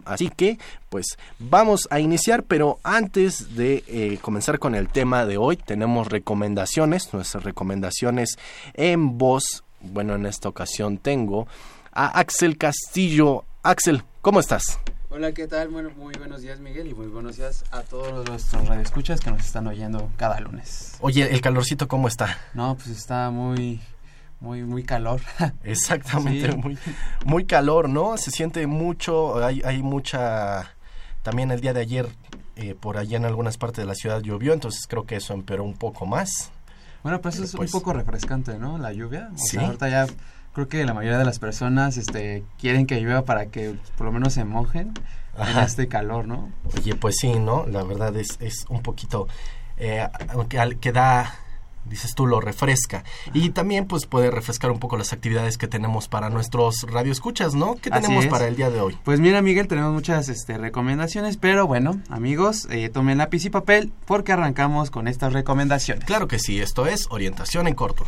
[0.06, 0.58] Así que,
[0.90, 6.08] pues vamos a iniciar, pero antes de eh, comenzar con el tema de hoy, tenemos
[6.08, 8.38] recomendaciones, nuestras recomendaciones
[8.74, 9.64] en voz.
[9.82, 11.48] Bueno, en esta ocasión tengo
[11.92, 13.46] a Axel Castillo.
[13.64, 14.80] Axel, ¿cómo estás?
[15.10, 15.68] Hola, ¿qué tal?
[15.68, 19.46] Bueno, muy buenos días, Miguel, y muy buenos días a todos nuestros radioescuchas que nos
[19.46, 20.96] están oyendo cada lunes.
[21.02, 22.38] Oye, ¿el calorcito cómo está?
[22.54, 23.82] No, pues está muy,
[24.42, 25.22] muy muy calor.
[25.64, 26.78] Exactamente, muy
[27.26, 28.18] muy calor, ¿no?
[28.18, 30.76] Se siente mucho, hay hay mucha
[31.24, 32.10] también el día de ayer
[32.58, 35.64] eh, por allá en algunas partes de la ciudad llovió, entonces creo que eso empeoró
[35.64, 36.52] un poco más.
[37.04, 38.78] Bueno, pues es un pues poco refrescante, ¿no?
[38.78, 39.30] La lluvia.
[39.34, 40.08] O sea, ahorita ya
[40.54, 44.12] creo que la mayoría de las personas este quieren que llueva para que por lo
[44.12, 44.94] menos se mojen
[45.38, 46.52] en este calor, ¿no?
[46.78, 47.66] Oye, pues sí, ¿no?
[47.68, 49.28] La verdad es, es un poquito
[49.78, 50.08] eh,
[50.80, 51.34] que da
[51.86, 53.04] dices tú, lo refresca.
[53.34, 57.76] Y también pues puede refrescar un poco las actividades que tenemos para nuestros radioescuchas, ¿no?
[57.76, 58.98] ¿Qué tenemos para el día de hoy?
[59.04, 63.92] Pues mira, Miguel, tenemos muchas este, recomendaciones, pero bueno, amigos, eh, tomen lápiz y papel
[64.06, 66.06] porque arrancamos con estas recomendaciones.
[66.06, 68.06] Claro que sí, esto es Orientación en Corto.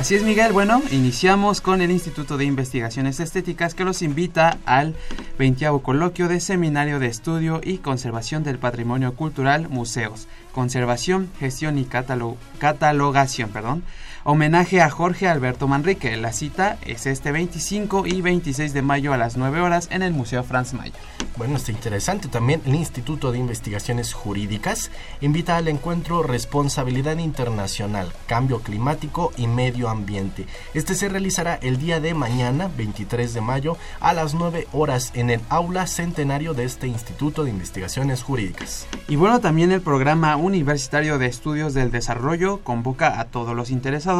[0.00, 0.54] Así es, Miguel.
[0.54, 4.94] Bueno, iniciamos con el Instituto de Investigaciones Estéticas que los invita al
[5.38, 11.84] 20 coloquio de Seminario de Estudio y Conservación del Patrimonio Cultural, Museos, Conservación, Gestión y
[11.84, 13.82] Catalogación, perdón,
[14.22, 16.14] Homenaje a Jorge Alberto Manrique.
[16.18, 20.12] La cita es este 25 y 26 de mayo a las 9 horas en el
[20.12, 20.92] Museo Franz Mayer.
[21.38, 22.28] Bueno, está interesante.
[22.28, 24.90] También el Instituto de Investigaciones Jurídicas
[25.22, 30.44] invita al encuentro Responsabilidad Internacional, Cambio Climático y Medio Ambiente.
[30.74, 35.30] Este se realizará el día de mañana, 23 de mayo, a las 9 horas en
[35.30, 38.86] el aula centenario de este Instituto de Investigaciones Jurídicas.
[39.08, 44.10] Y bueno, también el programa universitario de estudios del desarrollo convoca a todos los interesados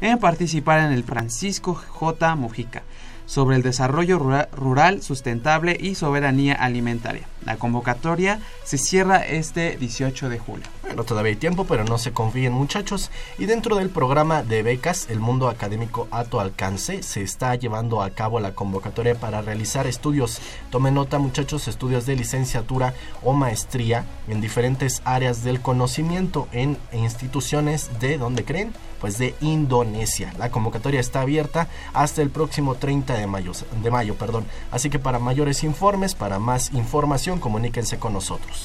[0.00, 2.36] en participar en el Francisco J.
[2.36, 2.82] Mujica
[3.26, 4.18] sobre el desarrollo
[4.52, 7.28] rural sustentable y soberanía alimentaria.
[7.44, 10.66] La convocatoria se cierra este 18 de julio.
[10.82, 13.10] Bueno, todavía hay tiempo, pero no se confíen muchachos.
[13.38, 18.02] Y dentro del programa de becas, el mundo académico a tu alcance, se está llevando
[18.02, 20.40] a cabo la convocatoria para realizar estudios.
[20.68, 22.92] Tomen nota muchachos, estudios de licenciatura
[23.22, 28.74] o maestría en diferentes áreas del conocimiento en instituciones de, ¿dónde creen?
[29.00, 30.34] Pues de Indonesia.
[30.38, 34.44] La convocatoria está abierta hasta el próximo 30 de mayo, de mayo perdón.
[34.70, 38.57] Así que para mayores informes, para más información, comuníquense con nosotros.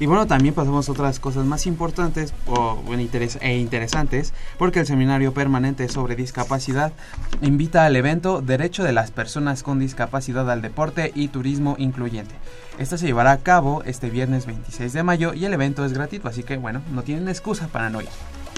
[0.00, 3.02] Y bueno, también pasamos a otras cosas más importantes o, bueno,
[3.42, 6.94] e interesantes, porque el Seminario Permanente sobre Discapacidad
[7.42, 12.34] invita al evento Derecho de las Personas con Discapacidad al Deporte y Turismo Incluyente.
[12.78, 16.28] Esta se llevará a cabo este viernes 26 de mayo y el evento es gratuito,
[16.28, 18.08] así que bueno, no tienen excusa para no ir.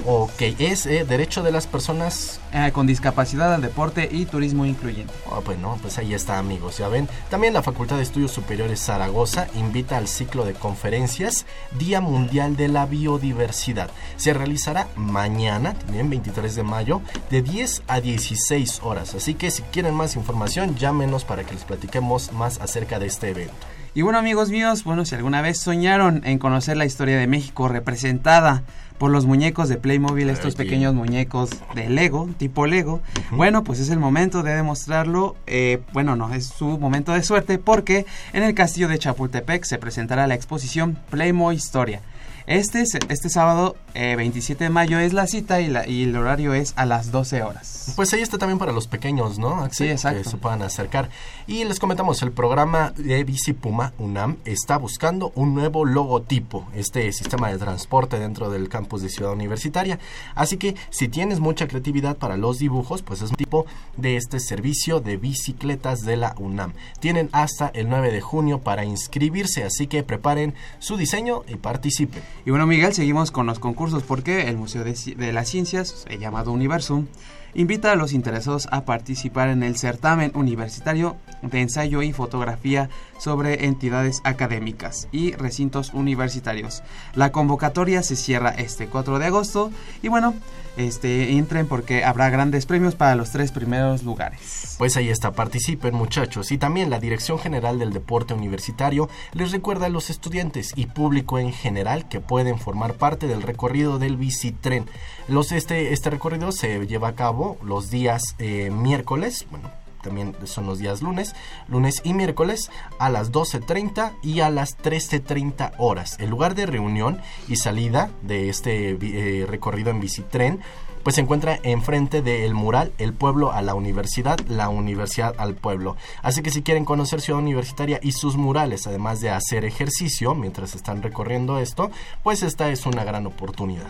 [0.06, 5.14] Ok, es eh, derecho de las personas Eh, con discapacidad al deporte y turismo incluyente.
[5.30, 7.08] Ah, bueno, pues ahí está amigos, ya ven.
[7.30, 11.46] También la Facultad de Estudios Superiores Zaragoza invita al ciclo de conferencias
[11.78, 13.90] Día Mundial de la Biodiversidad.
[14.16, 17.00] Se realizará mañana, también 23 de mayo,
[17.30, 19.14] de 10 a 16 horas.
[19.14, 23.30] Así que si quieren más información, llámenos para que les platiquemos más acerca de este
[23.30, 23.71] evento.
[23.94, 27.68] Y bueno amigos míos, bueno si alguna vez soñaron en conocer la historia de México
[27.68, 28.62] representada
[28.96, 33.02] por los muñecos de Playmobil, estos pequeños muñecos de Lego, tipo Lego,
[33.32, 37.58] bueno pues es el momento de demostrarlo, eh, bueno no, es su momento de suerte
[37.58, 42.00] porque en el castillo de Chapultepec se presentará la exposición Playmo Historia.
[42.46, 46.16] Este, es- este sábado eh, 27 de mayo es la cita y, la- y el
[46.16, 47.92] horario es a las 12 horas.
[47.96, 49.62] Pues ahí está también para los pequeños, ¿no?
[49.62, 49.88] Axel?
[49.88, 50.22] Sí, exacto.
[50.22, 51.10] Que se puedan acercar.
[51.46, 57.12] Y les comentamos, el programa de Bici Puma UNAM está buscando un nuevo logotipo, este
[57.12, 59.98] sistema de transporte dentro del campus de Ciudad Universitaria.
[60.34, 63.66] Así que si tienes mucha creatividad para los dibujos, pues es un tipo
[63.96, 66.72] de este servicio de bicicletas de la UNAM.
[67.00, 72.22] Tienen hasta el 9 de junio para inscribirse, así que preparen su diseño y participen.
[72.44, 76.50] Y bueno, Miguel, seguimos con los concursos porque el Museo de, las Ciencias, eh, llamado
[76.50, 77.06] Universum,
[77.54, 83.66] invita a los interesados a participar en el certamen universitario de ensayo y fotografía sobre
[83.66, 86.82] entidades académicas y recintos universitarios.
[87.14, 89.70] La convocatoria se cierra este 4 de agosto
[90.02, 90.34] y bueno,
[90.76, 94.76] este entren porque habrá grandes premios para los tres primeros lugares.
[94.78, 96.50] Pues ahí está, participen muchachos.
[96.52, 101.38] Y también la Dirección General del Deporte Universitario les recuerda a los estudiantes y público
[101.38, 104.86] en general que pueden formar parte del recorrido del bicitren.
[105.28, 109.70] Los, este, este recorrido se lleva a cabo los días eh, miércoles, bueno,
[110.02, 111.34] también son los días lunes,
[111.68, 116.16] lunes y miércoles a las 12.30 y a las 13.30 horas.
[116.18, 120.60] El lugar de reunión y salida de este eh, recorrido en bicitren
[121.02, 125.96] pues se encuentra enfrente del mural El pueblo a la universidad, la universidad al pueblo.
[126.22, 130.74] Así que si quieren conocer Ciudad Universitaria y sus murales, además de hacer ejercicio mientras
[130.74, 131.90] están recorriendo esto,
[132.22, 133.88] pues esta es una gran oportunidad.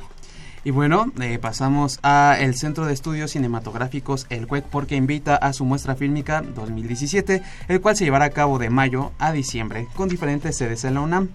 [0.64, 5.52] Y bueno, eh, pasamos a el Centro de Estudios Cinematográficos, el CUEC, porque invita a
[5.52, 10.08] su muestra fílmica 2017, el cual se llevará a cabo de mayo a diciembre, con
[10.08, 11.30] diferentes sedes en la UNAM.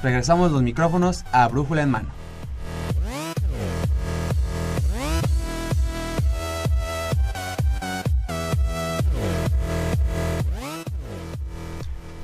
[0.02, 2.21] Regresamos los micrófonos a Brújula en mano.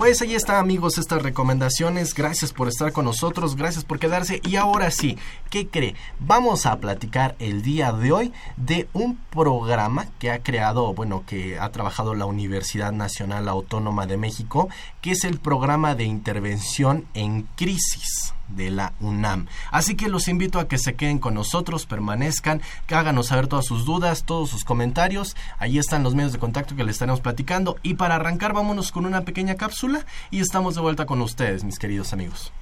[0.09, 4.57] Pues ahí está amigos estas recomendaciones, gracias por estar con nosotros, gracias por quedarse y
[4.57, 5.19] ahora sí,
[5.51, 5.97] ¿qué cree?
[6.19, 11.59] Vamos a platicar el día de hoy de un programa que ha creado, bueno, que
[11.59, 14.71] ha trabajado la Universidad Nacional Autónoma de México,
[15.03, 18.33] que es el programa de intervención en crisis.
[18.49, 19.47] De la UNAM.
[19.71, 23.67] Así que los invito a que se queden con nosotros, permanezcan, que háganos saber todas
[23.67, 25.37] sus dudas, todos sus comentarios.
[25.59, 27.77] Ahí están los medios de contacto que les estaremos platicando.
[27.83, 31.79] Y para arrancar, vámonos con una pequeña cápsula y estamos de vuelta con ustedes, mis
[31.79, 32.53] queridos amigos.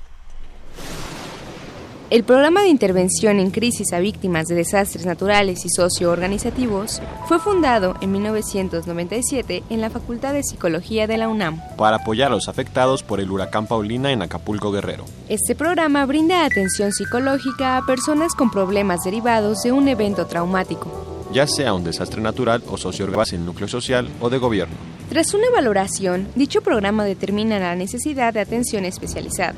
[2.09, 7.97] El programa de intervención en crisis a víctimas de desastres naturales y socioorganizativos fue fundado
[8.01, 13.03] en 1997 en la Facultad de Psicología de la UNAM para apoyar a los afectados
[13.03, 15.05] por el huracán Paulina en Acapulco Guerrero.
[15.29, 21.49] Este programa brinda atención psicológica a personas con problemas derivados de un evento traumático, ya
[21.49, 24.77] sea un desastre natural o socioorganizado en núcleo social o de gobierno.
[25.09, 29.57] Tras una valoración, dicho programa determina la necesidad de atención especializada.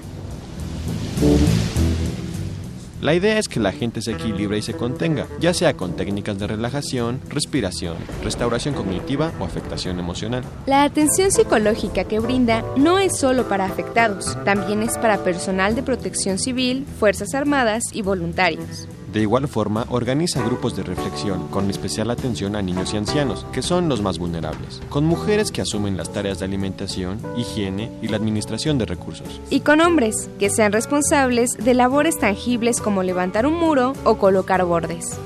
[3.01, 6.37] La idea es que la gente se equilibre y se contenga, ya sea con técnicas
[6.39, 10.43] de relajación, respiración, restauración cognitiva o afectación emocional.
[10.67, 15.85] La atención psicológica que brinda no es solo para afectados, también es para personal de
[15.85, 18.89] protección civil, Fuerzas Armadas y voluntarios.
[19.13, 23.63] De igual forma, organiza grupos de reflexión con especial atención a niños y ancianos, que
[23.63, 28.19] son los más vulnerables, con mujeres que asumen las tareas de alimentación, higiene y la
[28.19, 29.41] administración de recursos.
[29.49, 34.65] Y con hombres, que sean responsables de labores tangibles como levantar un muro o colocar
[34.65, 35.19] bordes.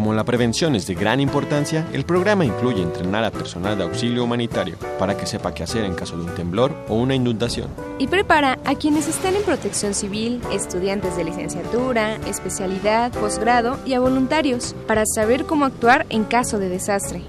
[0.00, 4.24] Como la prevención es de gran importancia, el programa incluye entrenar a personal de auxilio
[4.24, 7.68] humanitario para que sepa qué hacer en caso de un temblor o una inundación.
[7.98, 14.00] Y prepara a quienes están en protección civil, estudiantes de licenciatura, especialidad, posgrado y a
[14.00, 17.20] voluntarios para saber cómo actuar en caso de desastre.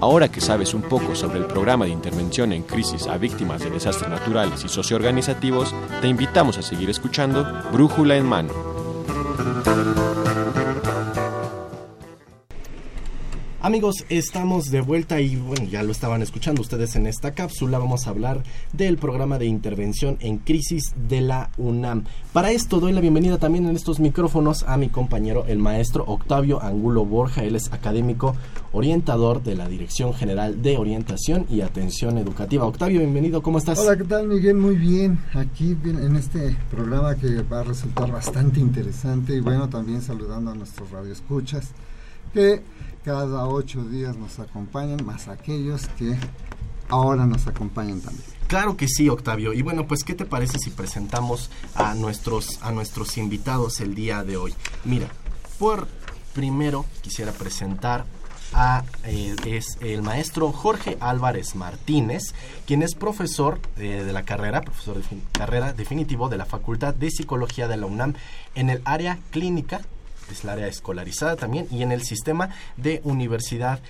[0.00, 3.70] Ahora que sabes un poco sobre el programa de intervención en crisis a víctimas de
[3.70, 8.71] desastres naturales y socioorganizativos, te invitamos a seguir escuchando Brújula en Mano
[13.64, 17.78] Amigos, estamos de vuelta y bueno, ya lo estaban escuchando ustedes en esta cápsula.
[17.78, 18.42] Vamos a hablar
[18.72, 22.02] del programa de intervención en crisis de la UNAM.
[22.32, 26.60] Para esto doy la bienvenida también en estos micrófonos a mi compañero, el maestro Octavio
[26.60, 27.44] Angulo Borja.
[27.44, 28.34] Él es académico
[28.72, 32.66] orientador de la Dirección General de Orientación y Atención Educativa.
[32.66, 33.78] Octavio, bienvenido, ¿cómo estás?
[33.78, 34.56] Hola, ¿qué tal Miguel?
[34.56, 35.20] Muy bien.
[35.34, 40.54] Aquí en este programa que va a resultar bastante interesante y bueno, también saludando a
[40.56, 41.70] nuestros radioescuchas
[42.32, 42.62] que
[43.04, 46.16] cada ocho días nos acompañan, más aquellos que
[46.88, 48.24] ahora nos acompañan también.
[48.46, 49.52] Claro que sí, Octavio.
[49.52, 54.24] Y bueno, pues, ¿qué te parece si presentamos a nuestros, a nuestros invitados el día
[54.24, 54.54] de hoy?
[54.84, 55.08] Mira,
[55.58, 55.88] por
[56.34, 58.04] primero quisiera presentar
[58.52, 62.34] a, eh, es el maestro Jorge Álvarez Martínez,
[62.66, 67.10] quien es profesor eh, de la carrera, profesor de carrera definitivo de la Facultad de
[67.10, 68.14] Psicología de la UNAM
[68.54, 69.80] en el área clínica
[70.30, 73.80] es el área escolarizada también, y en el sistema de universidad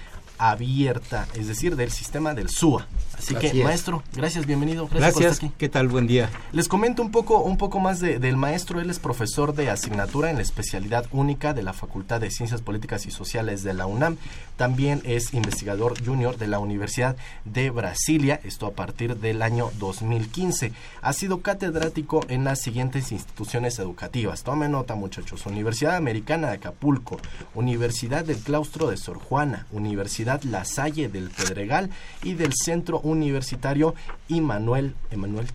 [0.50, 2.88] abierta, es decir, del sistema del SUA.
[3.16, 4.88] Así, que, maestro, gracias, bienvenido.
[4.88, 5.87] Gracias, ¿qué tal?
[5.87, 6.30] Buen día.
[6.50, 8.80] Les comento un poco, un poco más del maestro.
[8.80, 13.06] Él es profesor de asignatura en la especialidad única de la Facultad de Ciencias Políticas
[13.06, 14.16] y Sociales de la UNAM.
[14.56, 20.72] También es investigador junior de la Universidad de Brasilia, esto a partir del año 2015.
[21.02, 24.42] Ha sido catedrático en las siguientes instituciones educativas.
[24.42, 25.46] Tomen nota, muchachos.
[25.46, 27.20] Universidad Americana de Acapulco,
[27.54, 31.91] Universidad del Claustro de Sor Juana, Universidad La Salle del Pedregal
[32.23, 33.95] y del Centro universitario
[34.29, 34.95] Immanuel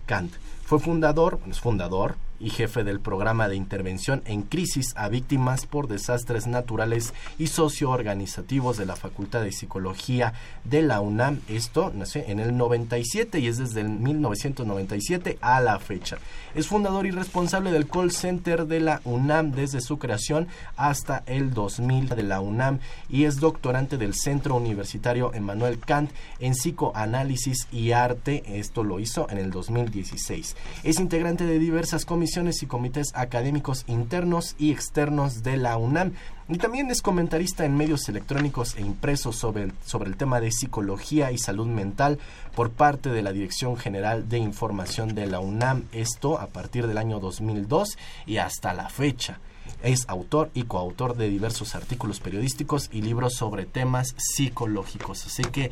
[0.06, 0.32] Kant.
[0.64, 5.88] Fue fundador, es fundador, y jefe del programa de intervención en crisis a víctimas por
[5.88, 11.40] desastres naturales y socioorganizativos de la Facultad de Psicología de la UNAM.
[11.48, 16.18] Esto nació en el 97 y es desde el 1997 a la fecha.
[16.54, 21.52] Es fundador y responsable del call center de la UNAM desde su creación hasta el
[21.52, 22.78] 2000 de la UNAM
[23.08, 28.42] y es doctorante del Centro Universitario Emmanuel Kant en psicoanálisis y arte.
[28.46, 30.56] Esto lo hizo en el 2016.
[30.84, 36.12] Es integrante de diversas comisiones y comités académicos internos y externos de la UNAM.
[36.48, 40.52] Y también es comentarista en medios electrónicos e impresos sobre el, sobre el tema de
[40.52, 42.18] psicología y salud mental
[42.54, 45.84] por parte de la Dirección General de Información de la UNAM.
[45.92, 49.38] Esto a partir del año 2002 y hasta la fecha.
[49.82, 55.24] Es autor y coautor de diversos artículos periodísticos y libros sobre temas psicológicos.
[55.26, 55.70] Así que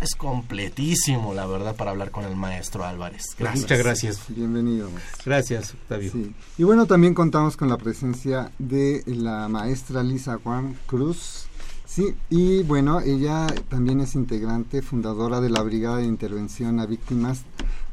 [0.00, 3.36] es completísimo, la verdad, para hablar con el maestro Álvarez.
[3.38, 4.20] Muchas gracias.
[4.28, 4.88] Bienvenido.
[5.24, 6.12] Gracias, Octavio.
[6.58, 11.46] Y bueno, también contamos con la presencia de la maestra Lisa Juan Cruz.
[11.86, 17.42] Sí, y bueno, ella también es integrante, fundadora de la Brigada de Intervención a Víctimas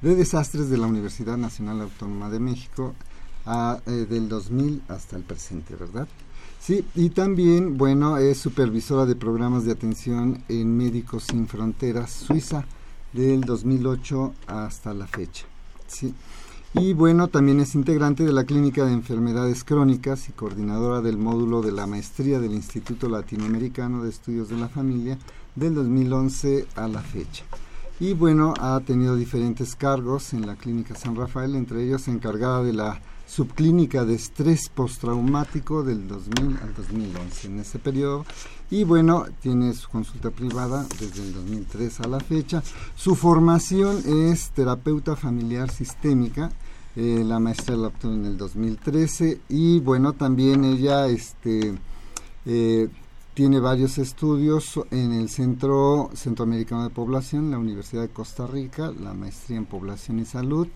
[0.02, 2.94] de Desastres de la Universidad Nacional Autónoma de México
[3.46, 6.08] a, eh, del 2000 hasta el presente, ¿verdad?
[6.60, 12.66] Sí, y también, bueno, es supervisora de programas de atención en Médicos Sin Fronteras Suiza,
[13.14, 15.46] del 2008 hasta la fecha.
[15.88, 16.14] ¿sí?
[16.74, 21.62] Y bueno, también es integrante de la Clínica de Enfermedades Crónicas y coordinadora del módulo
[21.62, 25.18] de la maestría del Instituto Latinoamericano de Estudios de la Familia
[25.56, 27.46] del 2011 a la fecha.
[28.00, 32.74] Y bueno, ha tenido diferentes cargos en la Clínica San Rafael, entre ellos encargada de
[32.74, 38.26] la subclínica de estrés postraumático del 2000 al 2011 en ese periodo.
[38.72, 42.64] Y bueno tiene su consulta privada desde el 2003 a la fecha.
[42.96, 46.52] Su formación es terapeuta familiar sistémica
[47.00, 51.76] eh, la maestra la obtuvo en el 2013 y bueno también ella este
[52.44, 52.90] eh,
[53.36, 59.14] tiene varios estudios en el Centro Centroamericano de Población, la Universidad de Costa Rica, la
[59.14, 60.68] maestría en Población y Salud,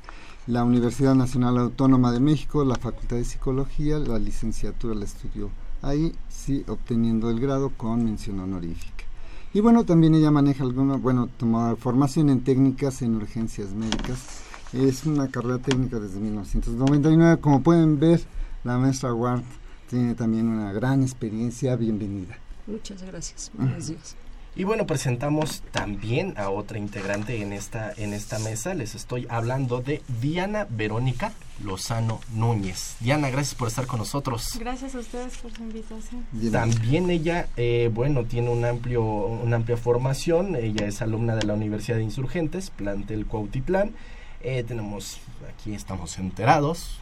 [0.47, 5.49] la Universidad Nacional Autónoma de México, la Facultad de Psicología, la licenciatura la estudió
[5.81, 9.05] ahí, sí, obteniendo el grado con mención honorífica.
[9.53, 14.41] Y bueno, también ella maneja alguna, bueno, tomó formación en técnicas en urgencias médicas.
[14.71, 17.41] Es una carrera técnica desde 1999.
[17.41, 18.21] Como pueden ver,
[18.63, 19.43] la maestra Ward
[19.89, 21.75] tiene también una gran experiencia.
[21.75, 22.37] Bienvenida.
[22.65, 23.51] Muchas gracias.
[23.57, 24.15] Buenos días.
[24.53, 28.73] Y bueno, presentamos también a otra integrante en esta, en esta mesa.
[28.73, 31.31] Les estoy hablando de Diana Verónica
[31.63, 32.97] Lozano Núñez.
[32.99, 34.57] Diana, gracias por estar con nosotros.
[34.59, 36.25] Gracias a ustedes por su invitación.
[36.51, 40.57] También ella, eh, bueno, tiene un amplio, una amplia formación.
[40.57, 43.93] Ella es alumna de la Universidad de Insurgentes, plantel Cuautitlán.
[44.41, 45.21] Eh, tenemos,
[45.55, 46.99] aquí estamos enterados,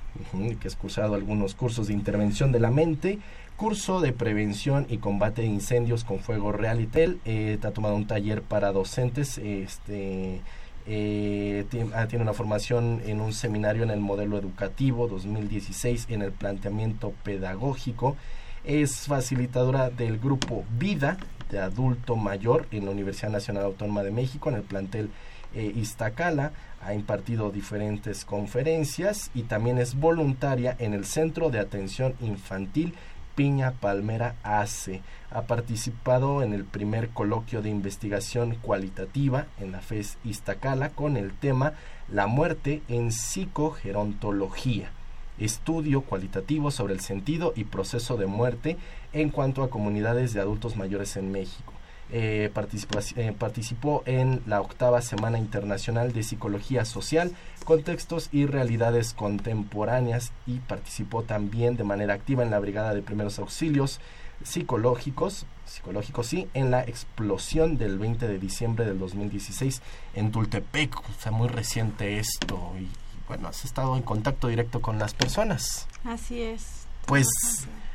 [0.62, 3.18] que ha cursado algunos cursos de intervención de la mente,
[3.60, 7.20] curso de prevención y combate de incendios con fuego real y tel.
[7.25, 9.38] Eh, ha tomado un taller para docentes.
[9.38, 10.39] Este,
[10.88, 16.22] eh, tiene, ah, tiene, una formación en un seminario en el modelo educativo 2016 en
[16.22, 18.16] el planteamiento pedagógico.
[18.63, 21.18] Es facilitadora del grupo Vida
[21.51, 25.10] de adulto mayor en la Universidad Nacional Autónoma de México en el plantel
[25.54, 26.54] eh, Iztacala.
[26.82, 32.94] Ha impartido diferentes conferencias y también es voluntaria en el Centro de Atención Infantil
[33.39, 35.01] Piña Palmera ACE.
[35.31, 41.31] Ha participado en el primer coloquio de investigación cualitativa en la FES Iztacala con el
[41.31, 41.72] tema
[42.10, 44.91] La muerte en psicogerontología.
[45.38, 48.75] Estudio cualitativo sobre el sentido y proceso de muerte
[49.13, 51.72] en cuanto a comunidades de adultos mayores en México.
[52.12, 57.34] Eh, participó, eh, participó en la octava Semana Internacional de Psicología Social,
[57.66, 63.38] Contextos y Realidades Contemporáneas y participó también de manera activa en la Brigada de Primeros
[63.38, 64.00] Auxilios
[64.43, 69.82] Psicológicos, psicológicos sí, en la explosión del 20 de diciembre del 2016
[70.15, 70.98] en Tultepec.
[70.98, 72.88] O sea, muy reciente esto y
[73.28, 75.88] bueno, has estado en contacto directo con las personas.
[76.06, 76.88] Así es.
[77.06, 77.28] Pues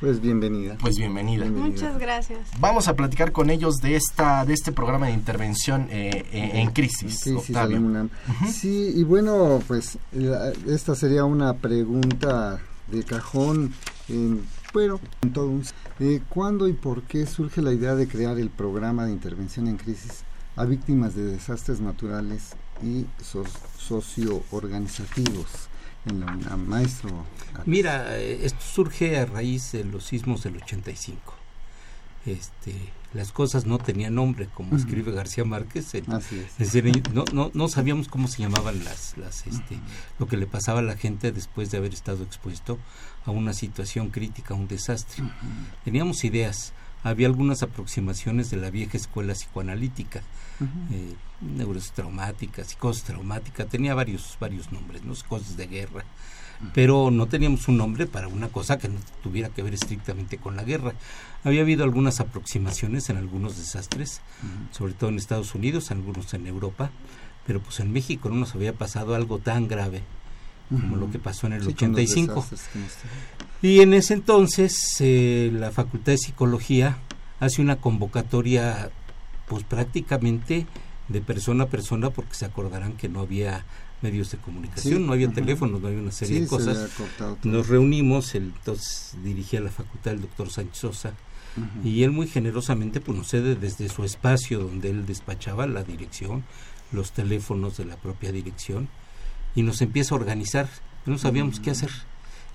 [0.00, 0.76] pues bienvenida.
[0.80, 1.44] Pues bienvenida.
[1.46, 2.40] Muchas gracias.
[2.58, 7.20] Vamos a platicar con ellos de esta de este programa de intervención eh, en, crisis.
[8.50, 9.98] Sí, y bueno, pues
[10.66, 13.72] esta sería una pregunta de cajón,
[14.72, 15.64] bueno, en todo un,
[16.00, 19.76] eh, ¿Cuándo y por qué surge la idea de crear el programa de intervención en
[19.76, 20.24] crisis
[20.56, 23.06] a víctimas de desastres naturales y
[23.78, 25.68] socioorganizativos?
[26.06, 27.24] En la maestro.
[27.66, 31.34] Mira, eh, esto surge a raíz de los sismos del 85.
[32.26, 32.74] Este,
[33.12, 35.94] las cosas no tenían nombre, como escribe García Márquez.
[36.08, 37.12] Así es.
[37.12, 39.78] no, no, no, sabíamos cómo se llamaban las, las este,
[40.18, 42.78] lo que le pasaba a la gente después de haber estado expuesto
[43.24, 45.22] a una situación crítica, a un desastre.
[45.84, 50.22] Teníamos ideas, había algunas aproximaciones de la vieja escuela psicoanalítica,
[50.60, 55.14] eh, neurosis traumática, psicosis traumática, tenía varios, varios nombres, ¿no?
[55.28, 56.04] cosas de guerra,
[56.72, 60.56] pero no teníamos un nombre para una cosa que no tuviera que ver estrictamente con
[60.56, 60.94] la guerra.
[61.42, 64.20] Había habido algunas aproximaciones en algunos desastres,
[64.70, 66.90] sobre todo en Estados Unidos, algunos en Europa,
[67.46, 70.02] pero pues en México no nos había pasado algo tan grave
[70.70, 72.46] como lo que pasó en el 85.
[73.62, 76.98] Y en ese entonces eh, la Facultad de Psicología
[77.40, 78.90] hace una convocatoria
[79.48, 80.66] pues prácticamente
[81.08, 83.64] de persona a persona porque se acordarán que no había
[84.02, 86.90] medios de comunicación, no había teléfonos, no había una serie de cosas.
[87.42, 91.14] Nos reunimos, el, entonces dirigía la facultad el doctor Sánchez Sosa
[91.84, 96.44] y él muy generosamente pues nos cede desde su espacio donde él despachaba la dirección,
[96.90, 98.88] los teléfonos de la propia dirección
[99.54, 100.68] y nos empieza a organizar,
[101.06, 101.90] no sabíamos qué hacer.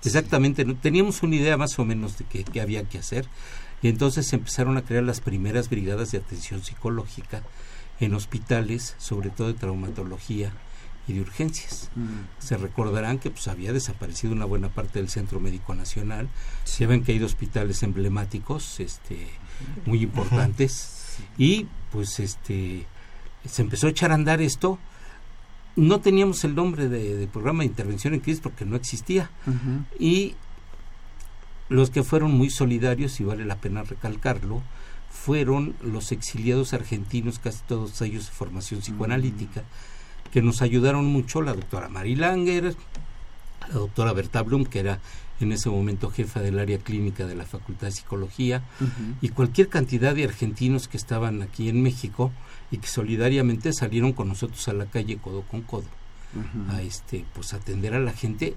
[0.04, 3.26] Exactamente, teníamos una idea más o menos de qué, había que hacer
[3.82, 7.42] y entonces empezaron a crear las primeras brigadas de atención psicológica
[7.98, 10.52] en hospitales, sobre todo de traumatología
[11.06, 11.90] y de urgencias.
[11.94, 12.42] Mm.
[12.42, 16.28] Se recordarán que pues había desaparecido una buena parte del Centro Médico Nacional,
[16.64, 19.28] se habían caído hospitales emblemáticos, este,
[19.86, 22.86] muy importantes y pues este
[23.44, 24.78] se empezó a echar a andar esto.
[25.76, 29.30] No teníamos el nombre de, de programa de intervención en crisis porque no existía.
[29.98, 30.34] Y
[31.70, 34.60] los que fueron muy solidarios, y vale la pena recalcarlo,
[35.08, 39.62] fueron los exiliados argentinos, casi todos ellos de formación psicoanalítica,
[40.32, 42.74] que nos ayudaron mucho, la doctora Mari Langer,
[43.68, 45.00] la doctora Berta Blum, que era
[45.40, 48.62] en ese momento jefa del área clínica de la Facultad de Psicología,
[49.22, 52.32] y cualquier cantidad de argentinos que estaban aquí en México
[52.70, 55.84] y que solidariamente salieron con nosotros a la calle codo con codo
[56.68, 58.54] a este pues atender a la gente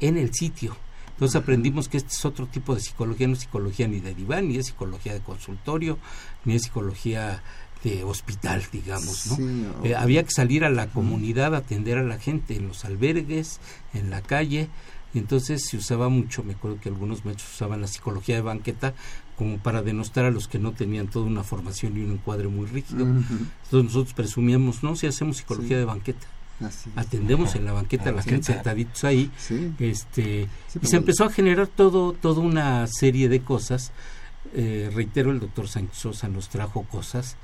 [0.00, 0.76] en el sitio.
[1.18, 4.46] Entonces aprendimos que este es otro tipo de psicología, no es psicología ni de diván,
[4.46, 5.98] ni es psicología de consultorio,
[6.44, 7.42] ni es psicología
[7.82, 9.34] de hospital, digamos, ¿no?
[9.36, 12.84] Sí, Eh, había que salir a la comunidad a atender a la gente en los
[12.84, 13.58] albergues,
[13.94, 14.68] en la calle,
[15.12, 18.94] y entonces se usaba mucho, me acuerdo que algunos maestros usaban la psicología de banqueta
[19.36, 22.66] como para denostar a los que no tenían toda una formación y un encuadre muy
[22.66, 23.04] rígido.
[23.06, 25.80] Entonces nosotros presumíamos, no, si hacemos psicología Sí.
[25.80, 26.26] de banqueta.
[26.96, 29.72] Atendemos en la banqueta a la gente sentaditos ahí, Sí.
[29.78, 33.92] este Sí, y se empezó a generar todo toda una serie de cosas.
[34.54, 37.36] Eh, reitero el doctor Sánchez Sosa nos trajo cosas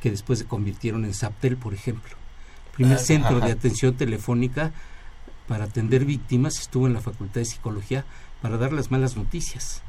[0.00, 2.14] que después se convirtieron en Saptel por ejemplo.
[2.74, 3.46] Primer Ah, centro ajá.
[3.46, 4.72] de atención telefónica
[5.48, 8.04] para atender víctimas estuvo en la facultad de psicología
[8.42, 9.82] para dar las malas noticias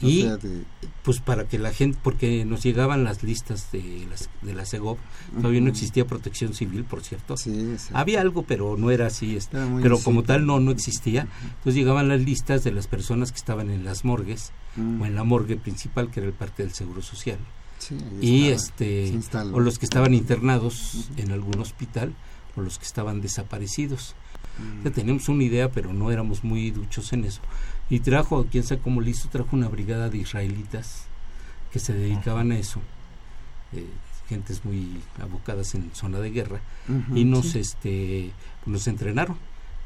[0.00, 0.64] Y sea, de-
[1.02, 4.98] pues para que la gente porque nos llegaban las listas de las de la CEGOP
[5.36, 7.36] todavía no existía protección civil por cierto.
[7.36, 11.26] Sí, había algo pero no era así este, Era pero como tal no no existía.
[11.42, 15.02] Entonces llegaban las listas de las personas que estaban en las morgues Mm.
[15.02, 17.38] o en la morgue principal que era el parque del seguro social.
[17.78, 18.88] Sí, y estaba.
[18.90, 22.14] este o los que estaban internados en algún hospital
[22.56, 24.14] o los que estaban desaparecidos.
[24.58, 24.84] Mm.
[24.84, 27.40] ya teníamos una idea pero no éramos muy duchos en eso
[27.92, 31.04] y trajo quién sabe cómo lo hizo trajo una brigada de israelitas
[31.70, 32.80] que se dedicaban a eso
[33.74, 33.84] eh,
[34.30, 36.62] gentes muy abocadas en zona de guerra
[37.14, 37.58] y nos sí.
[37.58, 38.30] este
[38.64, 39.36] nos entrenaron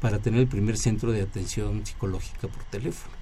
[0.00, 3.12] para tener el primer centro de atención psicológica por teléfono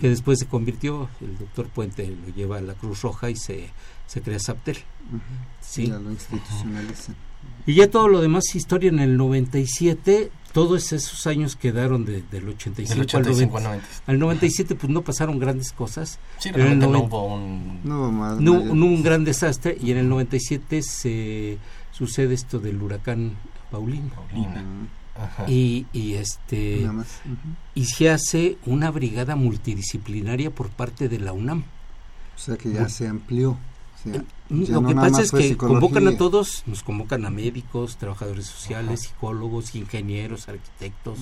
[0.00, 3.70] que después se convirtió el doctor Puente lo lleva a la Cruz Roja y se,
[4.08, 4.78] se crea Saptel
[5.60, 5.86] sí.
[5.86, 7.14] Ya lo institucionalizan.
[7.66, 12.48] y ya todo lo demás historia en el 97 todos esos años quedaron de- del
[12.48, 14.02] 85, Del 85 al, al 90, 90.
[14.12, 17.34] al 97 pues no pasaron grandes cosas Sí, pero en el realmente no 90 hubo
[17.34, 17.80] un...
[17.84, 21.58] No, más, no, mayor- no hubo un gran desastre y en el 97 se
[21.92, 23.32] sucede esto del huracán
[23.70, 24.62] Paulino Paulina.
[24.62, 25.22] Ujú.
[25.22, 25.44] Ajá.
[25.50, 27.08] y, y este Nada más.
[27.24, 27.36] Ujú.
[27.74, 31.64] y se hace una brigada multidisciplinaria por parte de la UNAM.
[32.36, 33.58] O sea que ya se amplió.
[34.50, 36.82] O sea, ya Lo no que nada pasa más es que convocan a todos, nos
[36.82, 41.18] convocan a médicos, trabajadores sociales, psicólogos, ingenieros, arquitectos,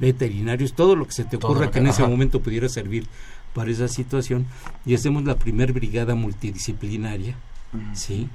[0.00, 3.06] veterinarios, todo lo que se te ocurra que que- en ese momento pudiera servir
[3.54, 4.46] para esa situación
[4.86, 7.36] y hacemos la primer brigada multidisciplinaria.
[7.94, 8.28] ¿sí?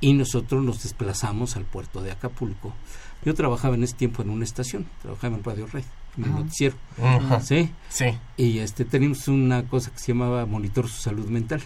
[0.00, 2.72] Y nosotros nos desplazamos al puerto de Acapulco.
[3.24, 5.84] Yo trabajaba en ese tiempo en una estación, trabajaba en Radio Red,
[6.18, 7.40] en el noticiero, Ajá.
[7.40, 7.70] ¿sí?
[7.88, 8.06] Sí.
[8.36, 11.62] y este teníamos una cosa que se llamaba monitor su salud mental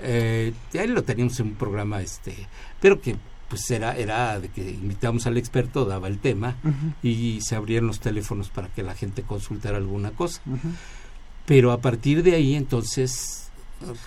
[0.00, 2.34] eh, ahí lo teníamos en un programa este
[2.80, 3.16] pero que
[3.48, 6.56] pues era era de que invitamos al experto daba el tema
[7.02, 10.42] y se abrían los teléfonos para que la gente consultara alguna cosa.
[11.46, 13.50] Pero a partir de ahí entonces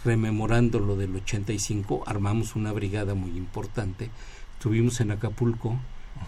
[0.05, 4.11] rememorando lo del 85 armamos una brigada muy importante.
[4.57, 5.79] Estuvimos en Acapulco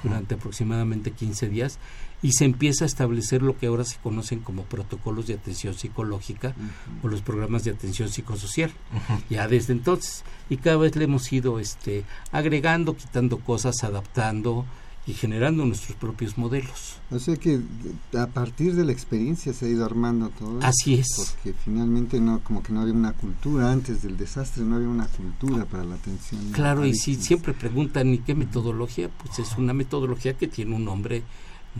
[0.04, 1.80] durante aproximadamente 15 días
[2.22, 6.56] y se empieza a establecer lo que ahora se conocen como protocolos de atención psicológica
[7.04, 8.72] o los programas de atención psicosocial
[9.30, 10.24] ya desde entonces.
[10.50, 14.66] Y cada vez le hemos ido este agregando quitando cosas adaptando
[15.06, 17.60] y generando nuestros propios modelos O sea que
[18.18, 20.60] a partir de la experiencia se ha ido armando todo.
[20.60, 21.08] esto, Así es.
[21.18, 25.08] Porque finalmente no, como que no había una cultura antes del desastre, no había una
[25.08, 26.52] cultura para la atención.
[26.54, 29.10] Claro, y si siempre preguntan, ¿y qué metodología?
[29.10, 31.24] Pues es una metodología que tiene un nombre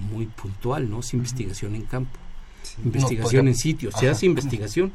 [0.10, 1.00] muy puntual, ¿no?
[1.00, 2.18] Es investigación en campo,
[2.64, 2.76] Sí.
[2.84, 4.92] investigación en sitio, se hace investigación.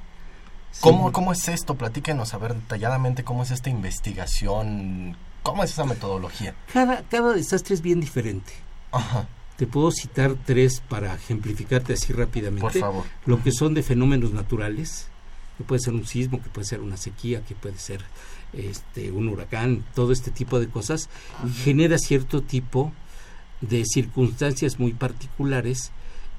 [0.81, 1.13] ¿Cómo, Sí.
[1.15, 1.77] ¿Cómo es esto?
[1.77, 5.17] Platíquenos, a ver detalladamente cómo es esta investigación,
[5.49, 6.55] cómo es esa metodología.
[6.75, 8.53] Cada, cada desastre es bien diferente.
[8.93, 12.61] Ajá, Te puedo citar tres para ejemplificarte así rápidamente.
[12.61, 13.05] por favor.
[13.25, 15.09] Lo que son de fenómenos naturales,
[15.57, 18.05] que puede ser un sismo, que puede ser una sequía, que puede ser
[18.53, 21.09] este un huracán, todo este tipo de cosas,
[21.65, 22.93] genera cierto tipo
[23.63, 25.93] de circunstancias muy particulares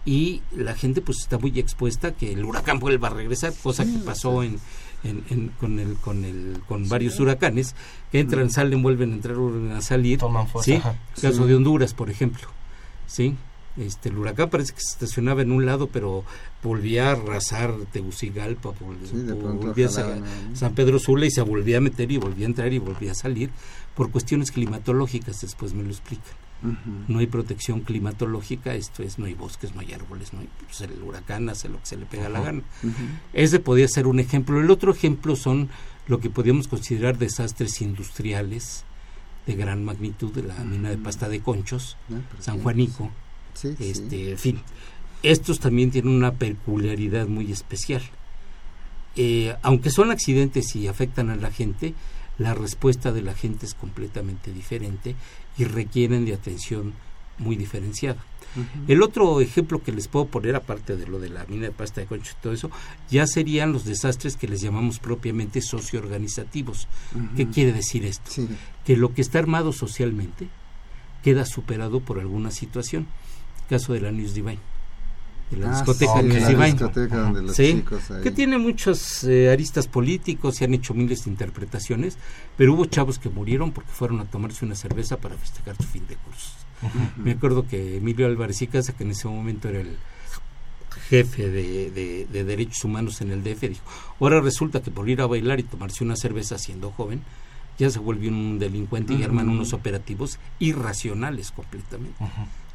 [0.06, 3.86] y la gente pues está muy expuesta a que el huracán vuelva a regresar, cosa
[3.86, 4.60] que pasó en,
[5.04, 7.76] en- en- con el con el con varios huracanes
[8.12, 8.50] que entran, Mm.
[8.50, 10.20] salen, vuelven a entrar, vuelven a salir.
[10.20, 10.98] Toman fuerza.
[11.22, 11.48] Caso Sí.
[11.50, 12.48] de Honduras, por ejemplo.
[13.08, 13.36] ¿Sí?
[13.78, 16.26] Este, el huracán parece que se estacionaba en un lado, pero
[16.62, 20.56] volvía a arrasar Tegucigalpa, volvía a.
[20.56, 23.16] San Pedro Sula y se volvía a meter y volvía a entrar y volvía a
[23.16, 23.52] salir
[23.96, 26.34] por cuestiones climatológicas, después me lo explican.
[27.08, 30.82] No hay protección climatológica, esto es, no hay bosques, no hay árboles, no hay, pues
[30.82, 32.64] el huracán hace lo que se le pega la gana.
[33.34, 34.60] Ese podría ser un ejemplo.
[34.60, 35.70] El otro ejemplo son
[36.08, 38.84] lo que podríamos considerar desastres industriales
[39.48, 43.10] de gran magnitud de la mina de pasta de conchos, Ah, San Juanico,
[43.54, 43.90] Sí, sí.
[43.90, 44.62] este, en fin.
[45.24, 48.02] Estos también tienen una peculiaridad muy especial.
[49.16, 51.94] Eh, aunque son accidentes y afectan a la gente,
[52.40, 55.16] la respuesta de la gente es completamente diferente
[55.58, 56.94] y requieren de atención
[57.38, 58.24] muy diferenciada.
[58.88, 62.02] El otro ejemplo que les puedo poner, aparte de lo de la mina de pasta
[62.02, 62.72] de concho y todo eso,
[63.10, 66.88] ya serían los desastres que les llamamos propiamente socioorganizativos.
[67.36, 68.32] ¿Qué quiere decir esto?
[68.32, 68.48] Sí.
[68.86, 70.48] Que lo que está armado socialmente
[71.24, 73.08] queda superado por alguna situación.
[73.70, 74.60] Caso de la News Divine.
[75.58, 76.72] La Ah, discoteca sí, News la Divine.
[76.74, 78.22] discoteca donde los Sí, chicos ahí.
[78.22, 82.18] que tiene muchos eh, aristas políticos, se han hecho miles de interpretaciones,
[82.56, 86.06] pero hubo chavos que murieron porque fueron a tomarse una cerveza para festejar su fin
[86.08, 86.54] de cursos.
[87.18, 89.98] Me acuerdo que Emilio Álvarez y Casa, que en ese momento era el
[91.10, 93.82] jefe de, de- de derechos humanos en el DF, dijo,
[94.20, 97.22] ahora resulta que por ir a bailar y tomarse una cerveza siendo joven,
[97.78, 102.16] ya se volvió un delincuente y arman unos operativos irracionales completamente.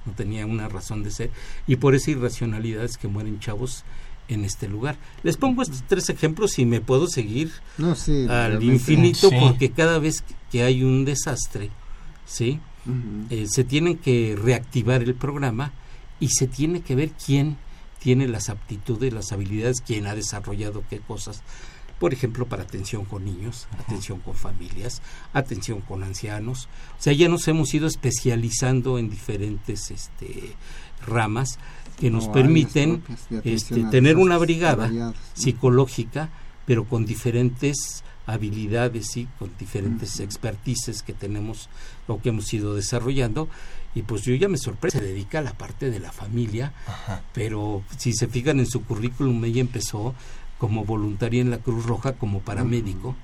[0.06, 1.30] No tenía una razón de ser.
[1.66, 3.84] Y por esa irracionalidad es que mueren chavos
[4.28, 4.96] en este lugar.
[5.22, 8.66] Les pongo estos tres ejemplos y me puedo seguir No, sí, al realmente.
[8.74, 9.36] infinito Sí.
[9.40, 11.70] porque cada vez que hay un desastre,
[12.26, 12.58] ¿sí?
[13.30, 15.72] Eh, se tiene que reactivar el programa
[16.20, 17.56] y se tiene que ver quién
[17.98, 21.42] tiene las aptitudes, las habilidades, quién ha desarrollado qué cosas.
[22.04, 25.00] Por ejemplo, para atención con niños, atención con familias,
[25.32, 26.68] atención con ancianos.
[26.98, 30.54] O sea, ya nos hemos ido especializando en diferentes este,
[31.06, 31.58] ramas
[31.98, 33.02] que nos O permiten
[33.42, 36.28] este, tener una brigada psicológica,
[36.66, 41.70] pero con diferentes habilidades y con diferentes expertices que tenemos
[42.06, 43.48] o que hemos ido desarrollando.
[43.94, 46.72] Y pues yo ya me sorprende se dedica a la parte de la familia
[47.32, 50.16] pero si se fijan en su currículum ella empezó
[50.58, 53.14] como voluntaria en la Cruz Roja como paramédico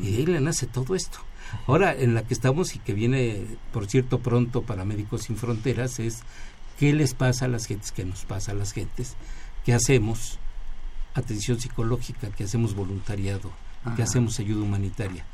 [0.00, 1.18] y de ahí le nace todo esto
[1.66, 5.98] ahora en la que estamos y que viene por cierto pronto para Médicos Sin Fronteras
[5.98, 6.22] es
[6.78, 9.16] qué les pasa a las gentes que nos pasa a las gentes
[9.64, 10.38] qué hacemos
[11.14, 13.50] atención psicológica, que hacemos voluntariado,
[13.84, 14.02] que Ajá.
[14.02, 15.24] hacemos ayuda humanitaria.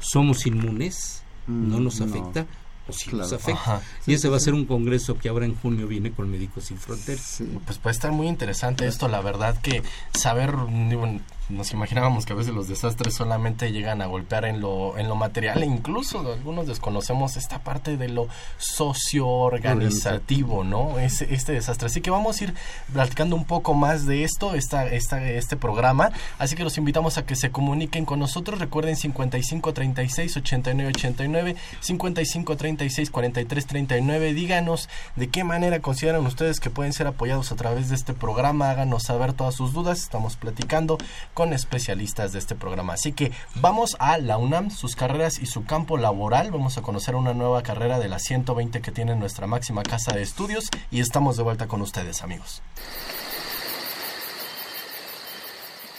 [0.00, 1.22] ¿Somos inmunes?
[1.46, 2.06] ¿No Mm, nos no.
[2.06, 2.40] afecta?
[2.42, 2.46] ¿O
[2.90, 3.36] Claro.
[3.36, 3.52] afecta?
[3.52, 3.82] Ajá.
[4.06, 6.78] Y ese va a ser un congreso que ahora en junio viene con Médicos Sin
[6.78, 7.42] Fronteras.
[7.64, 9.82] Pues puede estar muy interesante esto, la verdad que
[10.14, 10.54] saber,
[10.88, 11.06] digo,
[11.50, 15.16] nos imaginábamos que a veces los desastres solamente llegan a golpear en lo, en lo
[15.16, 20.98] material e incluso algunos desconocemos esta parte de lo socio-organizativo, ¿no?
[20.98, 21.86] Ese, este desastre.
[21.86, 22.54] Así que vamos a ir
[22.92, 26.10] platicando un poco más de esto, esta, esta, este programa.
[26.38, 28.58] Así que los invitamos a que se comuniquen con nosotros.
[28.58, 34.34] Recuerden 55 36 89 89, 55 36 43 39.
[34.34, 38.70] Díganos de qué manera consideran ustedes que pueden ser apoyados a través de este programa.
[38.70, 40.00] Háganos saber todas sus dudas.
[40.00, 40.98] Estamos platicando
[41.34, 42.94] con especialistas de este programa.
[42.94, 46.50] Así que vamos a la UNAM, sus carreras y su campo laboral.
[46.50, 50.22] Vamos a conocer una nueva carrera de las 120 que tiene nuestra máxima casa de
[50.22, 52.62] estudios y estamos de vuelta con ustedes, amigos.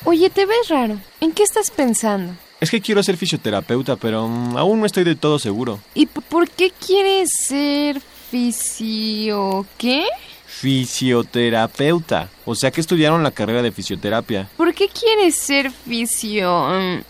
[0.04, 1.00] Oye, te ves raro.
[1.20, 2.34] ¿En qué estás pensando?
[2.60, 5.80] Es que quiero ser fisioterapeuta, pero mm, aún no estoy de todo seguro.
[5.94, 9.66] ¿Y por qué quieres ser fisio...
[9.78, 10.06] qué?
[10.62, 12.30] Fisioterapeuta.
[12.46, 14.48] O sea que estudiaron la carrera de fisioterapia.
[14.58, 16.68] ¿Por qué quieres ser fisio...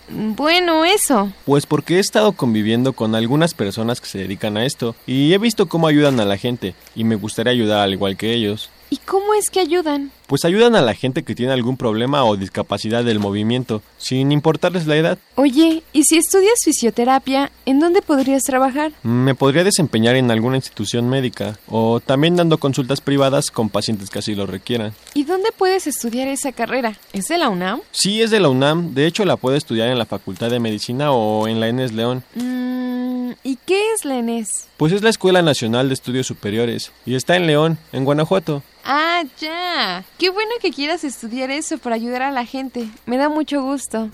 [0.08, 1.30] mm, bueno, eso.
[1.44, 5.38] Pues porque he estado conviviendo con algunas personas que se dedican a esto y he
[5.38, 8.70] visto cómo ayudan a la gente y me gustaría ayudar al igual que ellos.
[8.92, 10.12] ¿Y cómo es que ayudan?
[10.26, 14.86] Pues ayudan a la gente que tiene algún problema o discapacidad del movimiento, sin importarles
[14.86, 15.18] la edad.
[15.36, 18.92] Oye, ¿y si estudias fisioterapia, en dónde podrías trabajar?
[19.02, 24.18] Me podría desempeñar en alguna institución médica o también dando consultas privadas con pacientes que
[24.18, 24.92] así lo requieran.
[25.14, 26.98] ¿Y dónde puedes estudiar esa carrera?
[27.14, 27.80] ¿Es de la UNAM?
[27.92, 31.12] Sí, es de la UNAM, de hecho la puede estudiar en la Facultad de Medicina
[31.12, 32.24] o en la ENES León.
[32.34, 34.66] Mm, ¿Y qué es la ENES?
[34.76, 38.62] Pues es la Escuela Nacional de Estudios Superiores y está en León, en Guanajuato.
[38.84, 40.04] Ah, ya.
[40.18, 42.88] Qué bueno que quieras estudiar eso para ayudar a la gente.
[43.06, 44.10] Me da mucho gusto.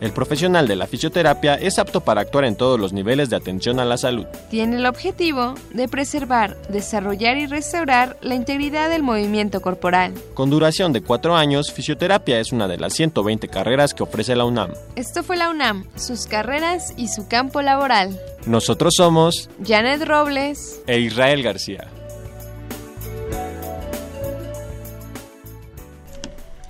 [0.00, 3.80] El profesional de la fisioterapia es apto para actuar en todos los niveles de atención
[3.80, 4.26] a la salud.
[4.50, 10.14] Tiene el objetivo de preservar, desarrollar y restaurar la integridad del movimiento corporal.
[10.34, 14.44] Con duración de cuatro años, fisioterapia es una de las 120 carreras que ofrece la
[14.44, 14.72] UNAM.
[14.94, 18.18] Esto fue la UNAM, sus carreras y su campo laboral.
[18.46, 21.88] Nosotros somos Janet Robles e Israel García.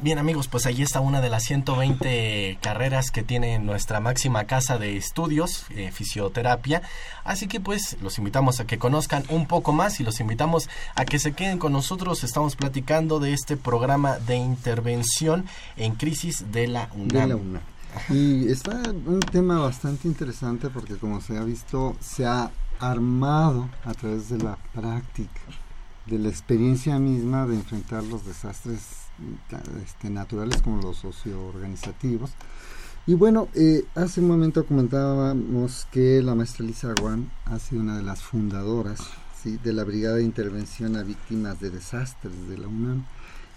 [0.00, 4.78] Bien amigos, pues ahí está una de las 120 carreras que tiene nuestra máxima casa
[4.78, 6.82] de estudios, eh, fisioterapia.
[7.24, 11.04] Así que pues los invitamos a que conozcan un poco más y los invitamos a
[11.04, 12.22] que se queden con nosotros.
[12.22, 17.08] Estamos platicando de este programa de intervención en crisis de la UNAM.
[17.08, 17.62] De la UNAM.
[18.08, 23.94] Y está un tema bastante interesante porque como se ha visto, se ha armado a
[23.94, 25.40] través de la práctica,
[26.08, 29.08] de la experiencia misma de enfrentar los desastres
[29.82, 32.30] este, naturales como los socioorganizativos.
[33.06, 37.96] Y bueno, eh, hace un momento comentábamos que la maestra Lisa Guan ha sido una
[37.96, 39.00] de las fundadoras
[39.42, 39.58] ¿sí?
[39.64, 43.04] de la Brigada de Intervención a Víctimas de Desastres de la UNAM.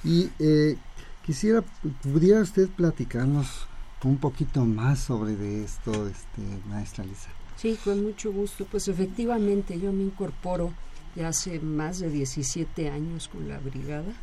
[0.04, 0.78] Y eh,
[1.26, 1.64] quisiera,
[2.02, 3.68] ¿pudiera usted platicarnos
[4.04, 7.30] un poquito más sobre de esto, este, maestra Lisa?
[7.58, 8.66] Sí, con mucho gusto.
[8.66, 10.72] Pues efectivamente yo me incorporo
[11.16, 14.14] ya hace más de 17 años con la brigada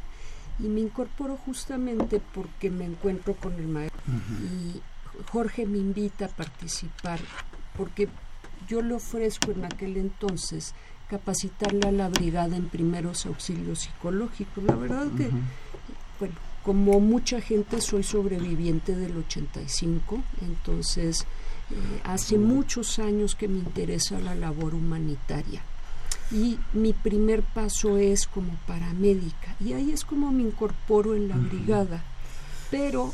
[0.59, 4.01] y me incorporo justamente porque me encuentro con el maestro.
[4.07, 4.81] Y
[5.31, 7.21] Jorge me invita a participar
[7.77, 8.09] porque
[8.69, 10.75] yo le ofrezco en aquel entonces
[11.09, 14.65] capacitarle a la brigada en primeros auxilios psicológicos.
[14.65, 15.31] La verdad que,
[16.19, 21.25] bueno, como mucha gente soy sobreviviente del 85, entonces
[21.71, 25.63] eh, hace muchos años que me interesa la labor humanitaria
[26.31, 29.57] y mi primer paso es como paramédica.
[29.65, 32.03] Y ahí es como me incorporo en la brigada.
[32.71, 33.13] Pero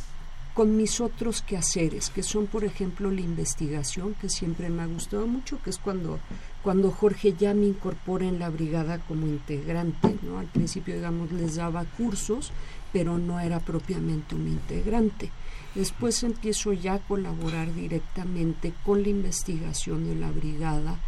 [0.55, 5.27] con mis otros quehaceres que son por ejemplo la investigación que siempre me ha gustado
[5.27, 6.21] mucho que es cuando
[6.63, 11.57] cuando Jorge ya me incorpora en la brigada como integrante no al principio digamos les
[11.57, 12.53] daba cursos
[12.95, 15.33] pero no era propiamente un integrante.
[15.75, 21.01] Después empiezo ya a colaborar directamente con la investigación de la brigada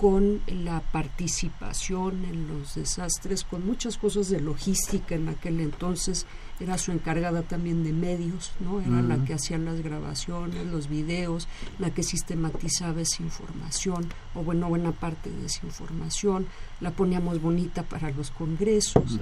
[0.00, 6.24] con la participación en los desastres, con muchas cosas de logística en aquel entonces,
[6.58, 8.80] era su encargada también de medios, ¿no?
[8.80, 14.70] Era la que hacía las grabaciones, los videos, la que sistematizaba esa información, o bueno,
[14.70, 16.46] buena parte de esa información,
[16.80, 19.18] la poníamos bonita para los congresos.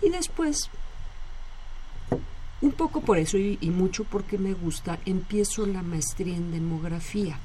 [0.00, 0.70] Y después
[2.62, 7.38] un poco por eso y, mucho porque me gusta, empiezo la maestría en demografía,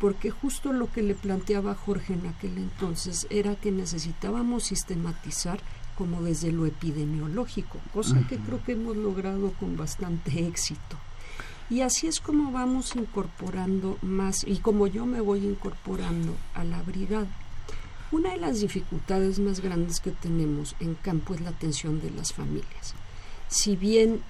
[0.00, 5.60] porque justo lo que le planteaba Jorge en aquel entonces era que necesitábamos sistematizar
[5.96, 10.96] como desde lo epidemiológico, cosa que creo que hemos logrado con bastante éxito.
[11.70, 16.82] Y así es como vamos incorporando más, y como yo me voy incorporando a la
[16.82, 17.26] brigada.
[18.10, 22.32] Una de las dificultades más grandes que tenemos en campo es la atención de las
[22.32, 22.94] familias.
[23.48, 24.22] Si bien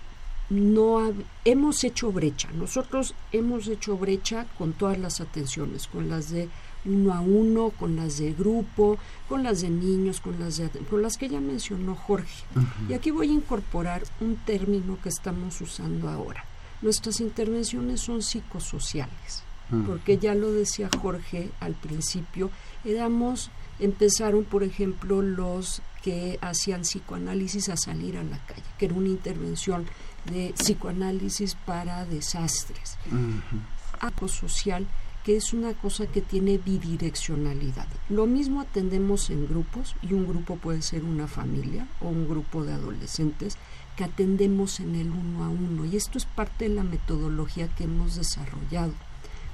[0.50, 1.12] no
[1.44, 2.48] hemos hecho brecha.
[2.52, 6.48] Nosotros hemos hecho brecha con todas las atenciones, con las de
[6.84, 11.02] uno a uno, con las de grupo, con las de niños, con las de con
[11.02, 12.44] las que ya mencionó Jorge.
[12.88, 16.44] Y aquí voy a incorporar un término que estamos usando ahora.
[16.80, 19.42] Nuestras intervenciones son psicosociales,
[19.86, 22.50] porque ya lo decía Jorge al principio,
[22.84, 28.94] éramos empezaron, por ecemplo, los que hacían psicoanálisis a salir a la calle, que era
[28.94, 29.86] una intervención
[30.26, 32.96] de psicoanálisis para desastres.
[33.10, 34.86] Uh social,
[35.24, 37.86] que es una cosa que tiene bidireccionalidad.
[38.08, 42.64] Lo mismo atendemos en grupos, y un grupo puede ser una familia o un grupo
[42.64, 43.56] de adolescentes,
[43.96, 45.84] que atendemos en el uno a uno.
[45.84, 48.92] Y esto es parte de la metodología que hemos desarrollado.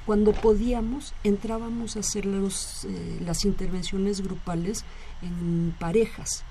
[0.05, 4.85] Cuando podíamos, entrábamos a hacer los, eh, las intervenciones grupales
[5.23, 6.45] en parejas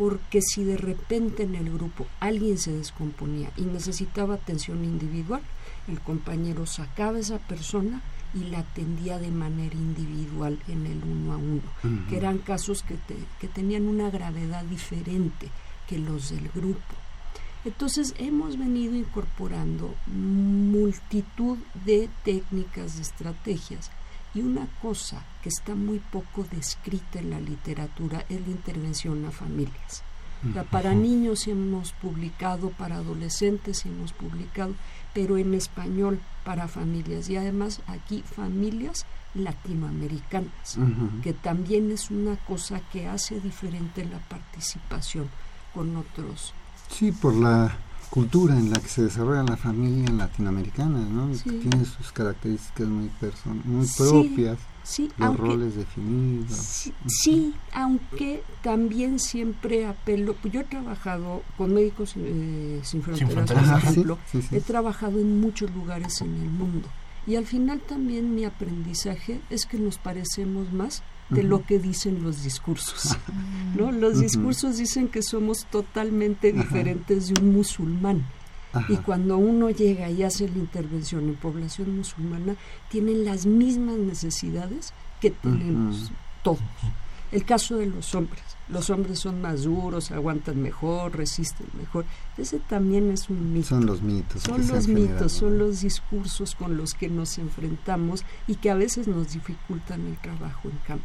[0.00, 5.42] porque si de repente en el grupo alguien se descomponía y necesitaba atención individual,
[5.88, 8.00] el compañero sacaba a esa persona
[8.32, 12.96] y la atendía de manera individual en el uno a uno, que eran casos que,
[13.40, 15.50] que tenían una gravedad diferente
[15.86, 16.94] que los del grupo.
[17.66, 23.90] Entonces hemos venido incorporando multitud de técnicas, de estrategias
[24.34, 29.30] y una cosa que está muy poco descrita en la literatura es la intervención a
[29.30, 30.02] familias.
[30.70, 34.74] para niños hemos publicado, para adolescentes hemos publicado,
[35.12, 40.78] pero en español para familias y además aquí familias latinoamericanas,
[41.22, 45.28] que también es una cosa que hace diferente la participación
[45.74, 46.54] con otros.
[46.88, 47.76] Sí, por la
[48.10, 51.32] cultura en la que se desarrolla la familia latinoamericana, ¿no?
[51.34, 51.44] Sí.
[51.44, 56.56] Que tiene sus características muy person muy Sí, propias, sí, los aunque- roles definidos.
[56.56, 63.32] Sí, sí, aunque también siempre apelo, pues yo he trabajado con Médicos eh, Sin Fronteras,
[63.32, 63.70] Fronteras.
[63.70, 64.56] por ejemplo, sí, sí.
[64.56, 66.88] he trabajado en muchos lugares en el mundo
[67.26, 72.22] y al final también mi aprendizaje es que nos parecemos más de lo que dicen
[72.22, 73.16] los discursos.
[73.76, 73.92] ¿no?
[73.92, 78.26] Los discursos dicen que somos totalmente diferentes de un musulmán.
[78.72, 78.92] Ajá.
[78.92, 82.54] Y cuando uno llega y hace la intervención en población musulmana,
[82.88, 86.12] tienen las mismas necesidades que tenemos
[86.42, 86.60] todos.
[87.32, 88.42] El caso de los hombres.
[88.68, 92.04] Los hombres son más duros, aguantan mejor, resisten mejor.
[92.36, 93.68] Ese también es un mito.
[93.68, 94.42] Son los mitos.
[94.42, 99.06] Son los mitos, son los discursos con los que nos enfrentamos y que a veces
[99.08, 101.04] nos dificultan el trabajo en campo.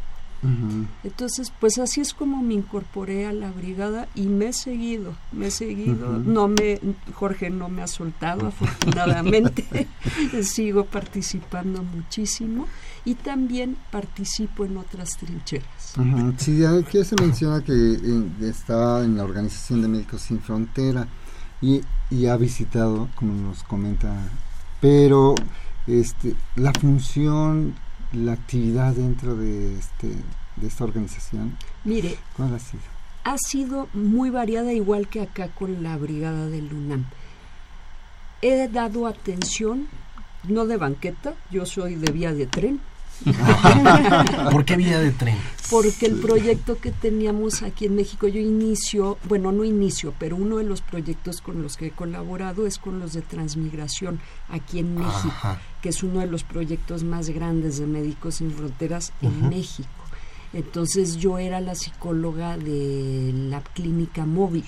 [1.04, 5.48] Entonces, pues así es como me incorporé a la brigada y me he seguido, me
[5.48, 6.80] he seguido, no me,
[7.14, 9.88] Jorge no me ha soltado afortunadamente,
[10.44, 12.68] sigo participando muchísimo
[13.06, 15.96] y también participo en otras trincheras.
[15.98, 21.08] Ujú, Sí, aquí se menciona que eh, está en la Organización de Médicos Sin Frontera
[21.62, 24.14] y, y ha visitado, como nos comenta,
[24.82, 25.36] pero
[25.88, 27.76] este, la función,
[28.14, 30.08] la actividad dentro de, este,
[30.56, 32.84] de esta organización, Mire, ¿cuál ha sido?
[33.24, 37.06] ha sido muy variada igual que acá con la brigada del UNAM.
[38.42, 39.88] He dado atención,
[40.44, 42.80] no de banqueta, yo soy de vía de tren.
[44.52, 45.38] ¿Por qué vía de tren?
[45.70, 50.58] Porque el proyecto que teníamos aquí en México, yo inicio, bueno, no inicio, pero uno
[50.58, 54.96] de los proyectos con los que he colaborado es con los de transmigración aquí en
[54.96, 55.62] México, Ajá.
[55.82, 59.50] que es uno de los proyectos más grandes de Médicos Sin Fronteras en.
[59.50, 59.90] México.
[60.54, 64.66] Entonces yo era la psicóloga de la clínica móvil.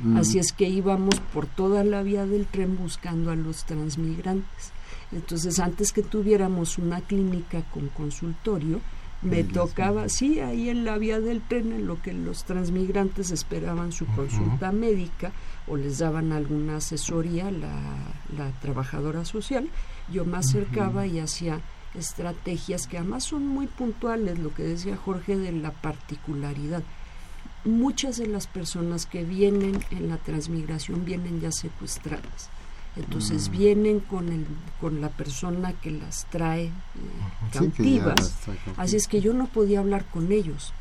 [0.00, 0.16] Mm.
[0.16, 4.72] Así es que íbamos por toda la vía del tren buscando a los transmigrantes.
[5.12, 8.80] Entonces, antes que tuviéramos una clínica con consultorio,
[9.22, 13.92] me tocaba, sí, ahí en la vía del tren, en lo que los transmigrantes esperaban
[13.92, 15.30] su consulta médica
[15.68, 17.94] o les daban alguna asesoría, la,
[18.36, 19.68] la trabajadora social,
[20.10, 21.60] yo me acercaba y hacía
[21.94, 26.82] estrategias que además son muy puntuales, lo que decía Jorge de la particularidad.
[27.64, 32.50] Muchas de las personas que vienen en la transmigración vienen ya secuestradas.
[32.96, 33.52] Entonces Mm.
[33.52, 34.46] vienen con el
[34.80, 36.70] con la persona que las trae eh,
[37.52, 38.20] Sí, cautivas.
[38.20, 38.78] las trae cautivas.
[38.78, 40.72] Así es que yo no podía hablar con ellos.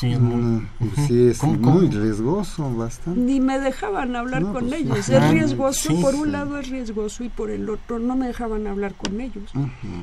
[0.00, 0.36] Sí, es muy...
[0.36, 0.68] Mm,
[1.06, 2.02] sí, es ¿Cómo- muy cómo?
[2.02, 3.20] riesgoso, bastante.
[3.20, 5.08] Ni me dejaban hablar No, con pues, ellos.
[5.10, 5.26] ajá.
[5.26, 6.30] Es riesgoso, Sí, por un sí.
[6.30, 9.50] lado es riesgoso y por el otro no me dejaban hablar con ellos.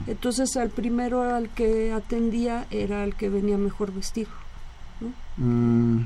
[0.07, 4.29] Entonces al primero al que atendía era el que venía mejor vestido.
[5.41, 6.01] Mm,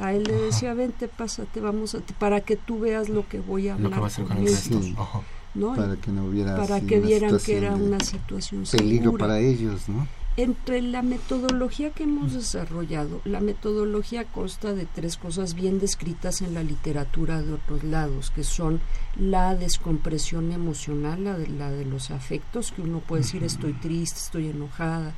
[0.00, 3.40] A, a él le decía, vente, pásate, vamos a, para que tú veas lo que
[3.40, 4.82] voy a Lo hablar que va a hacer con el ellos", resto.
[4.82, 4.94] Sí.
[4.96, 5.20] Ajá.
[5.54, 5.72] ¿no?
[5.74, 9.24] Y para que no hubiera para que vieran que era una situación peligro segura.
[9.26, 10.06] para ellos, ¿no?
[10.38, 16.52] Entre la metodología que hemos desarrollado, la metodología consta de tres cosas bien descritas en
[16.52, 18.80] la literatura de otros lados, que son
[19.18, 24.18] la descompresión emocional, la de, la de los afectos, que uno puede decir estoy triste,
[24.18, 25.14] estoy enojada.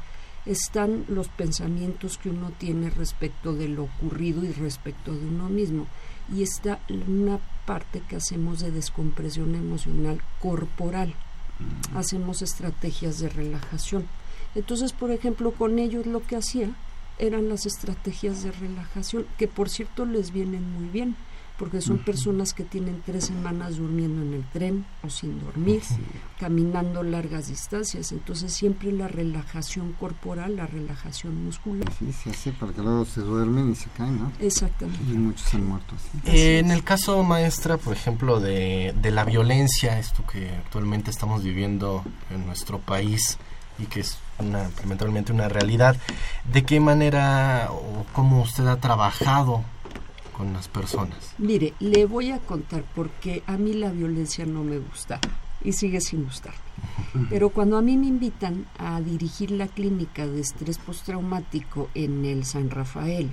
[0.48, 5.86] Están los pensamientos que uno tiene respecto de lo ocurrido y respecto de uno mismo.
[6.34, 11.14] Y está una parte que hacemos de descompresión emocional corporal.
[11.94, 14.06] Hacemos estrategias de relajación.
[14.54, 16.70] Entonces, por ejemplo, con ellos lo que hacía
[17.18, 21.16] eran las estrategias de relajación, que por cierto les vienen muy bien,
[21.58, 25.82] porque son personas que tienen tres semanas durmiendo en el tren o sin dormir,
[26.38, 28.12] caminando largas distancias.
[28.12, 31.92] Entonces, siempre la relajación corporal, la relajación muscular.
[31.98, 34.32] Sí, se hace porque luego se duermen y se caen, ¿no?
[34.38, 35.02] Exactamente.
[35.02, 36.30] Y muchos han muerto así.
[36.30, 41.42] Eh, en el caso, maestra, por ejemplo, de, de la violencia, esto que actualmente estamos
[41.42, 43.36] viviendo en nuestro país
[43.80, 45.96] y que es una, lamentablemente una realidad,
[46.52, 49.64] ¿de qué manera o cómo usted ha trabajado
[50.38, 51.34] con las personas?
[51.38, 55.20] Mire, le voy a contar porque a mí la violencia no me gusta
[55.62, 56.58] y sigue sin gustarme.
[57.28, 62.44] Pero cuando a mí me invitan a dirigir la clínica de estrés postraumático en el
[62.44, 63.28] San Rafael,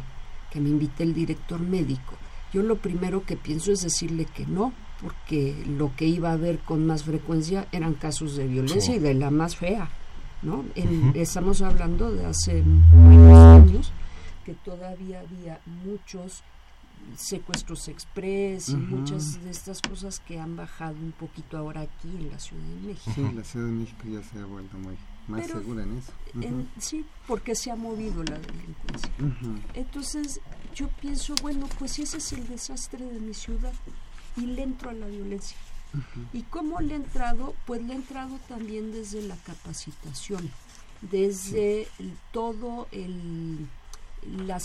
[0.51, 2.15] que me invita el director médico,
[2.51, 6.59] yo lo primero que pienso es decirle que no, porque lo que iba a ver
[6.59, 8.93] con más frecuencia eran casos de violencia Sí.
[8.93, 9.89] y de la más fea.
[10.41, 10.63] ¿no?
[10.75, 11.11] En-.
[11.15, 13.91] Estamos hablando de hace muchos años
[14.45, 16.43] que todavía había muchos
[17.17, 22.29] secuestros express y muchas de estas cosas que han bajado un poquito ahora aquí en
[22.31, 23.11] la Ciudad de México.
[23.15, 24.95] Sí, la Ciudad de México ya se ha vuelto muy
[25.27, 26.11] más Pero, segura en eso.
[26.41, 29.09] En- sí, porque se ha movido la delincuencia.
[29.73, 30.39] Entonces
[30.75, 33.73] yo pienso, bueno, pues ese es el desastre de mi ciudad,
[34.37, 35.57] y le entro a la violencia.
[36.33, 37.55] ¿Y cómo le he entrado?
[37.65, 40.51] Pues le he entrado también desde la capacitación,
[41.01, 43.67] desde el- todo el
[44.47, 44.59] la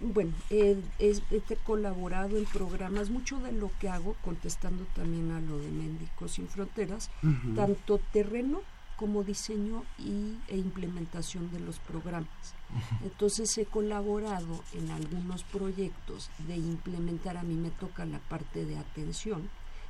[0.00, 5.40] bueno, he, he- he colaborado en programas, mucho de lo que hago, contestando también a
[5.40, 7.10] lo de Médicos Sin Fronteras,
[7.54, 8.62] tanto terreno
[8.96, 12.54] como diseño y, e implementación de los programas.
[13.02, 18.76] Entonces he colaborado en algunos proyectos de implementar, a mí me toca la parte de
[18.76, 19.48] atención,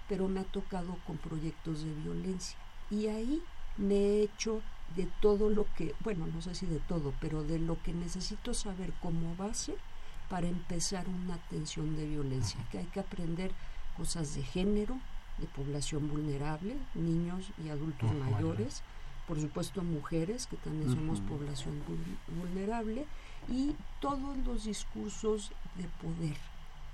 [0.09, 2.57] pero me ha tocado con proyectos de violencia.
[2.91, 3.43] Y ahí
[3.77, 4.63] me he hecho
[4.97, 8.55] de todo lo que, bueno, no sé si de todo, pero de lo que necesito
[8.55, 9.75] saber como base
[10.29, 13.53] para empezar una atención de violencia, que hay que aprender
[13.97, 14.99] cosas de género,
[15.39, 18.83] de población vulnerable, niños y adultos mayores,
[19.27, 23.07] por supuesto mujeres, que también somos población vul- vulnerable,
[23.49, 26.37] y todos los discursos de poder,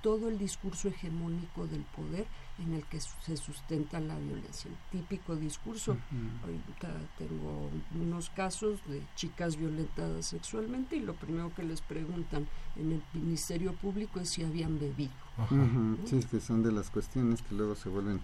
[0.03, 2.27] todo el discurso hegemónico del poder
[2.59, 4.71] en el que se sustenta la violencia.
[4.71, 6.45] El típico discurso, Ujú.
[6.47, 6.89] ahorita
[7.19, 12.47] tengo unos casos de chicas violentadas sexualmente y lo primero que les preguntan
[12.77, 15.13] en el Ministerio Público es si habían bebido.
[15.39, 18.21] Ujú, Sí, es que son de las cuestiones que luego se vuelven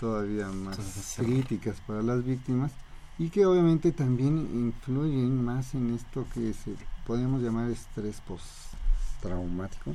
[0.00, 2.72] todavía más críticas para las víctimas
[3.18, 6.74] y que obviamente también influyen más en esto que se
[7.06, 9.94] podemos llamar estrés postraumático.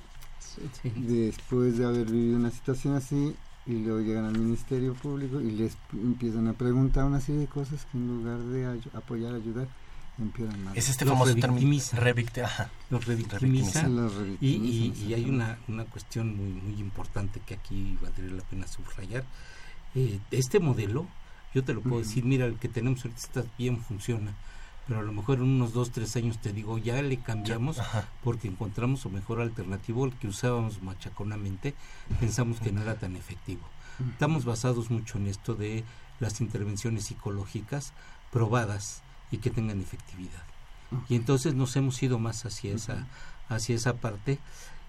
[0.84, 3.36] Después de haber vivido una situación así
[3.70, 7.86] y luego llegan al Ministerio Público y les empiezan a preguntar una serie de cosas
[7.92, 9.68] que en lugar de apoyar, ayudar,
[10.18, 10.76] empeoran mal.
[10.78, 12.00] Es este Los famoso término revictimiza.
[12.90, 13.88] Los revictimiza.
[14.42, 18.68] Y, y- y hay una, una cuestión muy, muy importante que aquí valdría la pena
[18.68, 19.24] subrayar.
[19.96, 21.06] Eh, este modelo,
[21.54, 24.34] yo te lo puedo decir, mira, el que tenemos ahorita está bien, funciona.
[24.90, 27.78] Pero a lo mejor en unos dos, tres años te digo, ya le cambiamos
[28.24, 31.76] porque encontramos o mejor alternativo, el que usábamos machaconamente,
[32.20, 33.62] pensamos que no era tan efectivo.
[34.14, 35.84] Estamos basados mucho en esto de
[36.20, 37.94] las intervenciones psicológicas
[38.32, 40.44] probadas y que tengan efectividad.
[41.08, 43.06] Y entonces nos hemos ido más hacia esa,
[43.48, 44.40] hacia esa parte.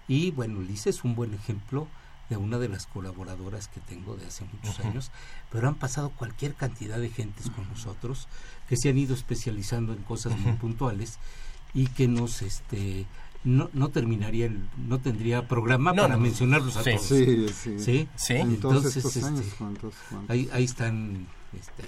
[0.07, 1.87] Y bueno, Lisa es un buen ejemplo
[2.31, 5.11] de una de las colaboradoras que tengo de hace muchos años,
[5.51, 8.27] pero han pasado cualquier cantidad de gentes con nosotros
[8.69, 11.19] que se han ido especializando en cosas muy puntuales
[11.73, 13.05] y que nos este
[13.43, 16.21] no, no terminaría el- no tendría programa No, para no.
[16.21, 16.91] mencionarlos a Sí.
[16.95, 17.05] todos.
[17.07, 17.47] Sí,
[17.79, 18.07] sí.
[18.15, 18.33] Sí.
[18.35, 20.29] Entonces, estos este, años, ¿cuántos- cuántos?
[20.29, 21.83] Ahí, ahí están este,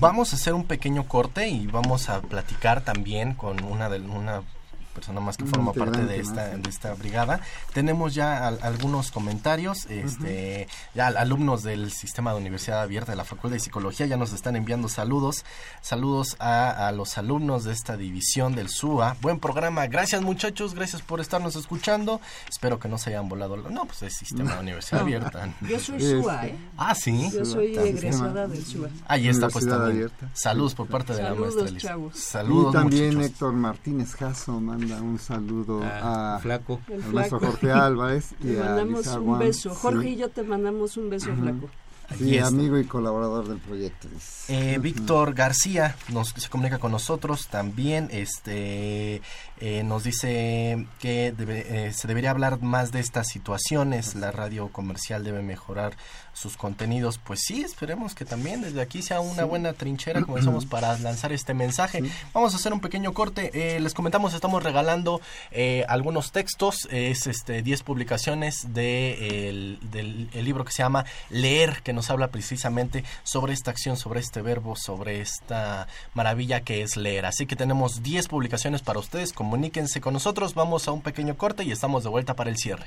[0.00, 4.42] Vamos a hacer un pequeño corte y vamos a platicar también con una de una
[4.98, 7.40] persona más que Un forma parte de esta, de esta brigada.
[7.72, 13.16] Tenemos ya al- algunos comentarios, este, ya al- alumnos del sistema de Universidad Abierta de
[13.16, 15.44] la Facultad de Psicología ya nos están enviando saludos,
[15.80, 19.16] saludos a, a los alumnos de esta división del SUA.
[19.20, 22.20] Buen programa, gracias muchachos, gracias por estarnos escuchando.
[22.48, 23.56] Espero que no se hayan volado.
[23.56, 25.04] la- No, pues es sistema de Universidad No.
[25.04, 25.54] Abierta.
[25.60, 26.56] Yo soy SUA, ¿eh?
[26.76, 27.30] Ah, sí.
[27.32, 28.88] Yo soy egresada del SUA.
[29.06, 29.90] Ahí está, pues también.
[29.96, 30.28] Abierta.
[30.34, 31.88] Saludos por parte de la Saludos, maestra Elisa.
[31.88, 32.18] chavos.
[32.18, 33.26] Saludos, y también muchachos.
[33.30, 36.80] Héctor Martínez Jasso manda un saludo Ah, a Flaco.
[37.12, 37.46] Maestro flaco.
[37.46, 39.70] Jorge Álvarez y Te a mandamos un beso.
[39.74, 40.08] Jorge Sí.
[40.08, 41.68] y yo te mandamos un beso, flaco.
[42.16, 44.08] Sí, amigo y colaborador del proyecto.
[44.48, 48.08] Eh, Víctor García nos se comunica con nosotros también.
[48.10, 49.20] Este
[49.60, 54.14] eh, nos dice que debe- eh, se debería hablar más de estas situaciones.
[54.14, 55.96] La radio comercial debe mejorar
[56.32, 57.18] sus contenidos.
[57.18, 59.48] Pues sí, esperemos que también desde aquí sea una Sí.
[59.48, 62.02] buena trinchera, como decimos, para lanzar este mensaje.
[62.32, 63.50] Vamos a hacer un pequeño corte.
[63.52, 66.88] Eh, les comentamos, estamos regalando eh, algunos textos.
[66.90, 72.10] Es este 10 publicaciones de, el- del el libro que se llama Leer, que nos
[72.10, 77.26] habla precisamente sobre esta acción, sobre este verbo, sobre esta maravilla que es leer.
[77.26, 79.32] Así que tenemos 10 publicaciones para ustedes.
[79.32, 80.54] Comuníquense con nosotros.
[80.54, 82.86] Vamos a un pequeño corte y estamos de vuelta para el cierre.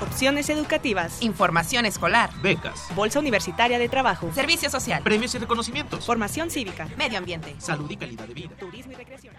[0.00, 1.20] Opciones educativas.
[1.22, 2.30] Información escolar.
[2.42, 4.30] Becas, Bolsa Universitaria de Trabajo.
[4.34, 5.02] Servicio social.
[5.02, 6.88] premios y reconocimientos, Formación cívica.
[6.96, 7.54] Medio ambiente.
[7.58, 8.50] salud y calidad de vida.
[8.58, 9.34] Turismo y recreación.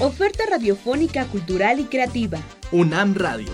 [0.00, 2.38] Oferta radiofónica, cultural y creativa.
[2.70, 3.52] UNAM Radio.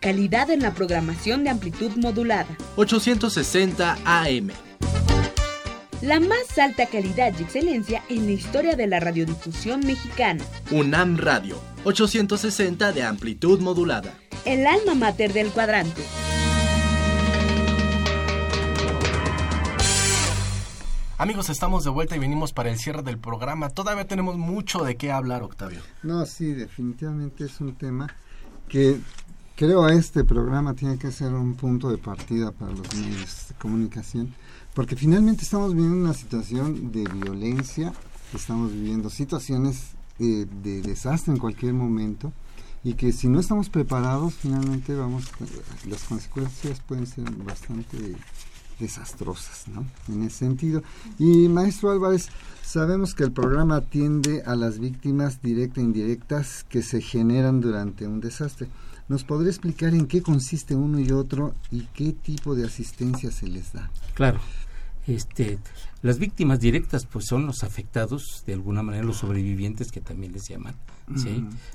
[0.00, 2.56] Calidad en la programación de amplitud modulada.
[2.76, 4.50] 860 AM
[6.06, 10.44] la más alta calidad y excelencia en la historia de la radiodifusión mexicana.
[10.70, 14.14] UNAM Radio, 860 de amplitud modulada.
[14.44, 16.02] El alma mater del cuadrante.
[21.18, 23.70] Amigos, estamos de vuelta y venimos para el cierre del programa.
[23.70, 25.80] Todavía tenemos mucho de qué hablar, Octavio.
[26.04, 28.06] No, sí, definitivamente es un tema
[28.68, 29.00] que
[29.56, 34.32] creo este programa tiene que ser un punto de partida para los medios de comunicación
[34.76, 37.94] porque finalmente estamos viviendo una situación de violencia,
[38.34, 42.30] estamos viviendo situaciones eh, de desastre en cualquier momento
[42.84, 45.24] y que si no estamos preparados finalmente vamos
[45.88, 48.16] las consecuencias pueden ser bastante
[48.78, 49.86] desastrosas, ¿no?
[50.08, 50.82] En ese sentido.
[51.18, 52.28] Y maestro Álvarez,
[52.62, 58.06] sabemos que el programa atiende a las víctimas directas e indirectas que se generan durante
[58.06, 58.68] un desastre.
[59.08, 63.46] ¿Nos podría explicar en qué consiste uno y otro y qué tipo de asistencia se
[63.46, 63.90] les da?
[64.14, 64.38] Claro.
[65.06, 65.58] Este,
[66.02, 70.48] las víctimas directas pues son los afectados, de alguna manera los sobrevivientes que también les
[70.48, 70.74] llaman,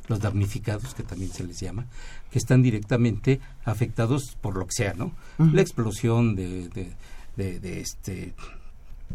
[0.10, 1.86] los damnificados que también se les llama,
[2.30, 5.14] que están directamente afectados por lo que sea, ¿no?
[5.38, 6.92] La explosión de, de,
[7.38, 8.34] de, de este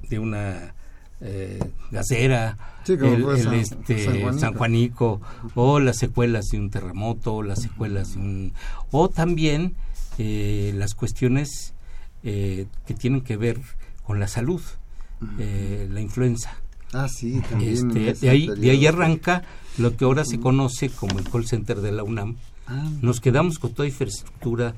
[0.09, 0.75] de una
[1.21, 1.59] eh,
[1.91, 4.39] gasera, Sí, el, San- este, San Juanico.
[4.39, 5.21] San Juanico,
[5.55, 8.53] o las secuelas de un terremoto, o las secuelas de un...
[8.93, 9.75] o también
[10.19, 11.75] eh, las cuestiones
[12.23, 13.61] eh, que tienen que ver
[14.07, 14.63] con la salud,
[15.39, 16.57] eh, la influenza.
[16.93, 17.73] Ah, sí, también.
[17.73, 19.43] Este, de, ahí, de ahí arranca
[19.79, 22.37] lo que ahora se conoce como el call center de la UNAM.
[22.69, 22.89] Ah.
[23.03, 24.75] Nos quedamos con toda infraestructura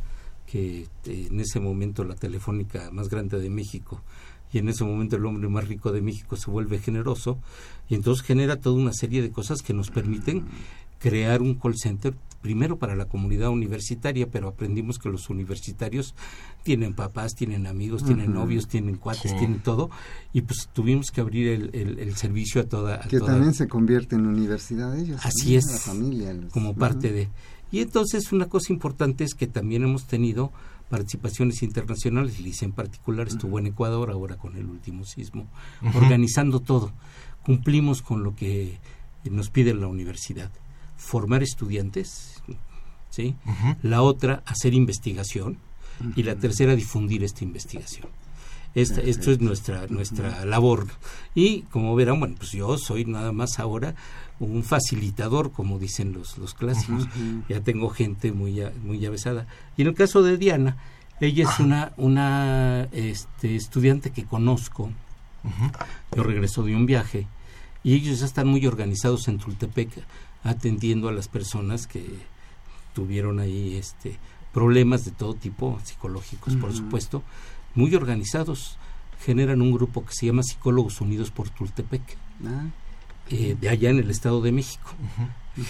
[0.46, 4.02] que eh, en ese momento la telefónica más grande de México
[4.50, 7.38] y en ese momento el hombre más rico de México se vuelve generoso
[7.88, 10.46] y entonces genera toda una serie de cosas que nos permiten
[10.99, 16.14] crear un call center primero para la comunidad universitaria, pero aprendimos que los universitarios
[16.62, 19.36] tienen papás, tienen amigos, tienen novios, tienen cuates, Sí.
[19.38, 19.90] tienen todo
[20.32, 23.55] y pues tuvimos que abrir el, el- el servicio a toda, a Que toda- también
[23.55, 25.20] se convierte en universidad ellos.
[25.24, 26.32] Así es, La familia.
[26.32, 27.28] los- como parte de...
[27.72, 30.53] Y entonces una cosa importante es que también hemos tenido
[30.88, 35.49] participaciones internacionales, Lice en particular estuvo en Ecuador ahora con el último sismo,
[35.94, 36.92] organizando todo.
[37.44, 38.78] Cumplimos con lo que
[39.30, 40.51] nos pide la universidad,
[40.99, 42.42] formar estudiantes,
[43.09, 43.36] ¿sí?
[43.82, 45.57] La otra, hacer investigación
[46.16, 48.07] y la tercera, difundir esta investigación.
[48.74, 50.88] Esta, esto es nuestra nuestra labor.
[51.34, 53.94] Y como verán bueno pues yo soy nada más ahora
[54.40, 57.09] un facilitador como dicen los los clásicos.
[57.49, 59.46] Ya tengo gente muy muy avesada.
[59.76, 60.76] Y en el caso de Diana
[61.20, 64.90] ella es una una este estudiante que conozco.
[66.14, 67.26] Yo regreso de un viaje
[67.82, 69.90] y ellos ya están muy organizados en Tultepec
[70.43, 72.05] atendiendo a las personas que
[72.95, 74.18] tuvieron ahí este
[74.53, 77.22] problemas de todo tipo psicológicos por supuesto
[77.74, 78.76] muy organizados.
[79.24, 82.03] Generan un grupo que se llama Psicólogos Unidos por Tultepec
[82.47, 82.66] Ah,
[83.30, 84.91] eh, de allá en el Estado de México.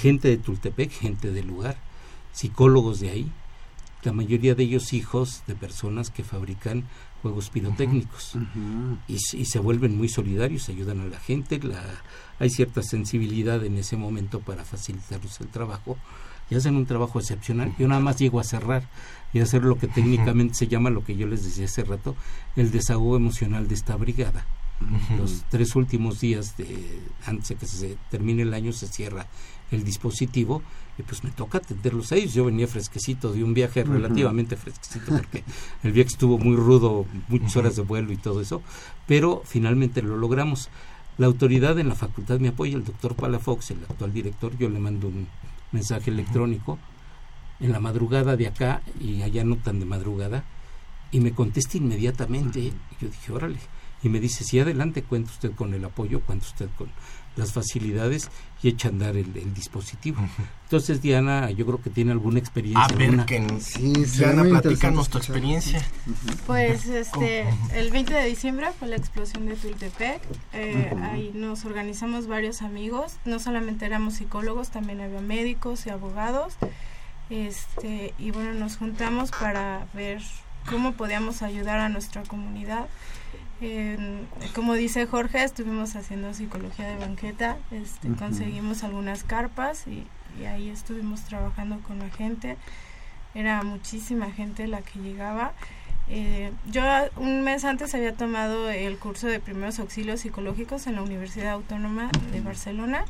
[0.00, 1.78] Gente de Tultepec gente del lugar
[2.32, 3.32] psicólogos de ahí
[4.04, 6.84] la mayoría de ellos hijos de personas que fabrican
[7.22, 8.34] juegos pirotécnicos
[9.08, 11.82] y, se vuelven muy solidarios, ayudan a la gente, la,
[12.38, 15.96] hay cierta sensibilidad en ese momento para facilitarles el trabajo
[16.50, 17.74] y hacen un trabajo excepcional.
[17.78, 18.88] Yo nada más llego a cerrar
[19.32, 22.16] y hacer lo que técnicamente se llama, lo que yo les decía hace rato,
[22.56, 24.46] el desahogo emocional de esta brigada.
[25.18, 29.26] Los tres últimos días de antes de que se termine el año se cierra
[29.72, 30.62] el dispositivo
[30.98, 32.34] y pues me toca atenderlos a ellos.
[32.34, 35.44] Yo venía fresquecito de un viaje relativamente fresquecito porque
[35.82, 38.62] el viaje estuvo muy rudo, muchas horas de vuelo y todo eso,
[39.06, 40.68] pero finalmente lo logramos.
[41.16, 44.78] La autoridad en la facultad me apoya, el doctor Palafox, el actual director, yo le
[44.78, 45.26] mando un
[45.72, 46.78] mensaje electrónico
[47.60, 50.44] en la madrugada de acá y allá no tan de madrugada
[51.10, 52.60] y me contesta inmediatamente.
[52.60, 53.58] Y yo dije, órale.
[54.02, 56.88] Y me dice, sí, adelante, cuenta usted con el apoyo, cuenta usted con
[57.38, 58.30] las facilidades
[58.62, 60.20] y echa a andar el, el dispositivo.
[60.64, 62.84] Entonces, Diana, yo creo que tiene alguna experiencia.
[62.84, 65.82] A ver, que Sí, Diana, platícanos tu experiencia.
[66.46, 70.20] Pues este, el 20 de diciembre fue la explosión de Tultepec.
[70.52, 70.94] Eh.
[71.02, 73.16] Ahí nos organizamos varios amigos.
[73.24, 76.54] No solamente éramos psicólogos, también había médicos y abogados.
[77.30, 80.22] Este, y bueno, nos juntamos para ver
[80.68, 82.88] cómo podíamos ayudar a nuestra comunidad.
[83.60, 90.06] En- como dice Jorge, estuvimos haciendo psicología de banqueta, este, conseguimos algunas carpas y,
[90.40, 92.56] y ahí estuvimos trabajando con la gente.
[93.34, 95.52] Era muchísima gente la que llegaba.
[96.08, 96.82] Eh, yo
[97.16, 102.10] un mes antes había tomado el curso de primeros auxilios psicológicos en la Universidad Autónoma
[102.32, 103.04] de Barcelona.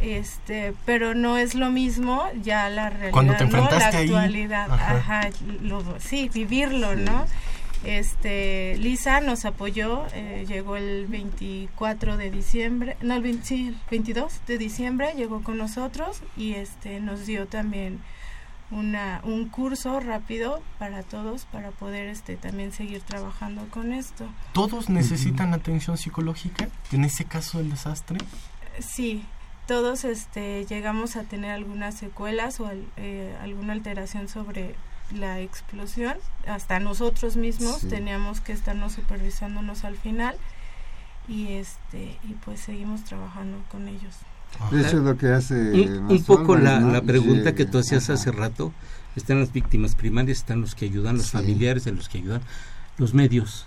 [0.00, 3.50] Este, pero no es lo mismo ya la realidad, Cuando te ¿no?
[3.70, 4.04] La ahí.
[4.06, 4.96] actualidad, Ajá.
[4.96, 5.28] ajá,
[5.62, 7.26] lo- sí, vivirlo, ¿no?
[7.84, 13.76] Este, Lisa nos apoyó, eh, llegó el 24 de diciembre, no, el, 20 sí, el
[13.90, 18.00] 22 de diciembre llegó con nosotros y este nos dio también
[18.70, 24.26] una, un curso rápido para todos para poder este también seguir trabajando con esto.
[24.52, 28.18] ¿Todos necesitan atención psicológica en ese caso del desastre?
[28.80, 29.24] Sí,
[29.66, 34.74] todos este, llegamos a tener algunas secuelas o eh, alguna alteración sobre
[35.12, 36.14] la explosión.
[36.46, 37.88] Hasta nosotros mismos Sí.
[37.88, 40.36] teníamos que estarnos supervisándonos al final
[41.28, 44.14] y este y pues seguimos trabajando con ellos.
[44.70, 46.92] De hecho, lo que hace un, un poco la, ¿no?
[46.92, 48.12] la pregunta que tú hacías ajá.
[48.14, 48.72] hace rato,
[49.16, 51.32] están las víctimas primarias, están los que ayudan, los Sí.
[51.32, 52.40] familiares de los que ayudan,
[52.98, 53.66] los medios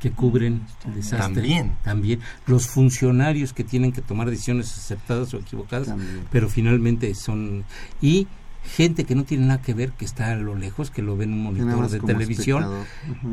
[0.00, 1.34] que cubren el desastre.
[1.34, 1.76] También.
[1.84, 2.20] También.
[2.46, 6.26] Los funcionarios que tienen que tomar decisiones aceptadas o equivocadas, También.
[6.32, 7.64] pero finalmente son...
[8.00, 8.26] Y
[8.64, 11.30] gente que no tiene nada que ver, que está a lo lejos, que lo ven
[11.32, 12.84] en un monitor de televisión,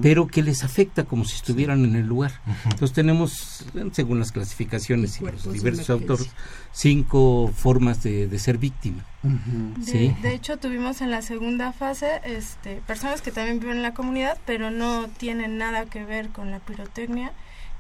[0.01, 2.31] pero que les afecta como si estuvieran en el lugar.
[2.65, 6.29] Entonces tenemos, según las clasificaciones y los diversos autores,
[6.71, 9.05] cinco formas de, de ser víctima.
[9.23, 9.79] Ujú.
[9.79, 10.15] De, Sí.
[10.21, 14.37] de hecho, tuvimos en la segunda fase este, personas que también viven en la comunidad,
[14.45, 17.31] pero no tienen nada que ver con la pirotecnia,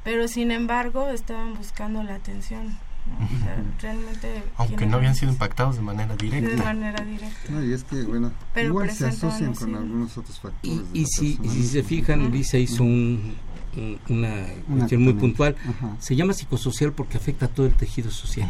[0.03, 2.77] pero sin embargo estaban buscando la atención.
[3.09, 3.25] ¿No?
[3.25, 6.63] O sea, realmente Aunque no habían sido impactados de manera de directa.
[6.63, 7.51] manera directa.
[7.51, 10.79] No, y es que, bueno, Pero igual se asocian con algunos otros factores.
[10.93, 11.71] Y, si, y si personalidad.
[11.71, 13.35] se fijan, Lisa hizo un,
[13.75, 14.33] un- una
[14.77, 15.55] cuestión muy puntual.
[15.67, 15.95] Ajá.
[15.99, 18.49] Se llama psicosocial porque afecta a todo el tejido social.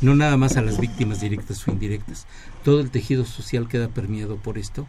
[0.00, 2.26] No nada más a las víctimas directas o indirectas.
[2.64, 4.86] Todo el tejido social queda permeado por esto.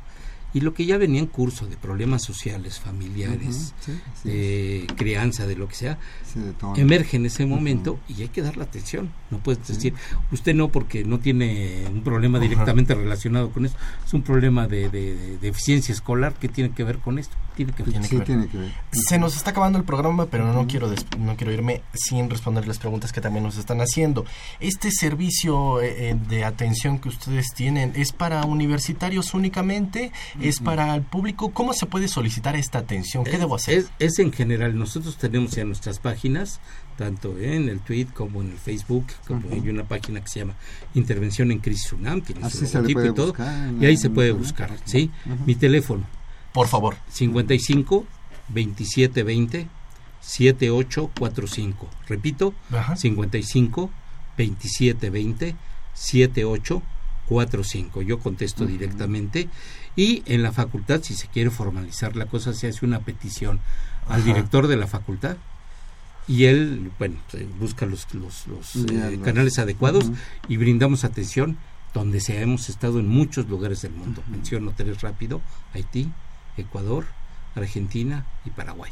[0.54, 3.94] Y lo que ya venía en curso de problemas sociales, familiares, sí,
[4.30, 6.78] de crianza, de lo que sea, Se detona.
[6.78, 9.12] emerge en ese momento y hay que dar la atención.
[9.30, 9.94] No puedes decir,
[10.32, 13.78] usted no porque no tiene un problema directamente relacionado con esto.
[14.06, 17.36] Es un problema de, de- de deficiencia escolar que tiene que ver con esto.
[17.56, 17.92] Tiene que ver.
[17.92, 18.26] Tiene Sí, que ver.
[18.26, 18.72] tiene que ver.
[18.92, 22.68] Se nos está acabando el programa, pero no quiero des- no quiero irme sin responder
[22.68, 24.26] las preguntas que también nos están haciendo.
[24.60, 30.96] Este servicio eh, eh, de atención que ustedes tienen es para universitarios únicamente, es para
[30.96, 31.52] el público.
[31.52, 33.24] ¿Cómo se puede solicitar esta atención?
[33.26, 33.80] ¿Qué debo hacer?
[33.80, 36.60] Es, es en general, nosotros tenemos ya nuestras páginas,
[36.98, 39.56] tanto en el tweet como en el Facebook, como Ujú.
[39.56, 40.56] hay una página que se llama
[40.94, 43.98] Intervención en Crisis UNAM, tiene Así su se le puede y todo, buscar y ahí
[43.98, 44.72] se puede buscar.
[44.86, 45.12] ¿sí?
[45.46, 46.04] Mi teléfono,
[46.54, 46.96] Por favor.
[47.10, 48.06] 55
[48.50, 49.68] 2720
[50.22, 51.90] 7845.
[52.08, 52.96] Repito, Ajá.
[52.96, 53.90] 55
[54.38, 55.56] 2720
[55.94, 58.02] 7845.
[58.02, 59.50] Yo contesto directamente
[59.96, 63.60] y en la facultad si se quiere formalizar la cosa se hace una petición
[64.08, 65.38] al director de la facultad
[66.28, 70.12] y él, bueno, se busca los, los, los, Ya, eh, canales adecuados
[70.48, 71.58] y brindamos atención
[71.94, 72.42] donde sea.
[72.42, 74.24] Hemos estado en muchos lugares del mundo.
[74.30, 75.42] Menciono tres rápido,
[75.74, 76.10] Haití,
[76.58, 77.06] Ecuador,
[77.56, 78.92] Argentina y Paraguay.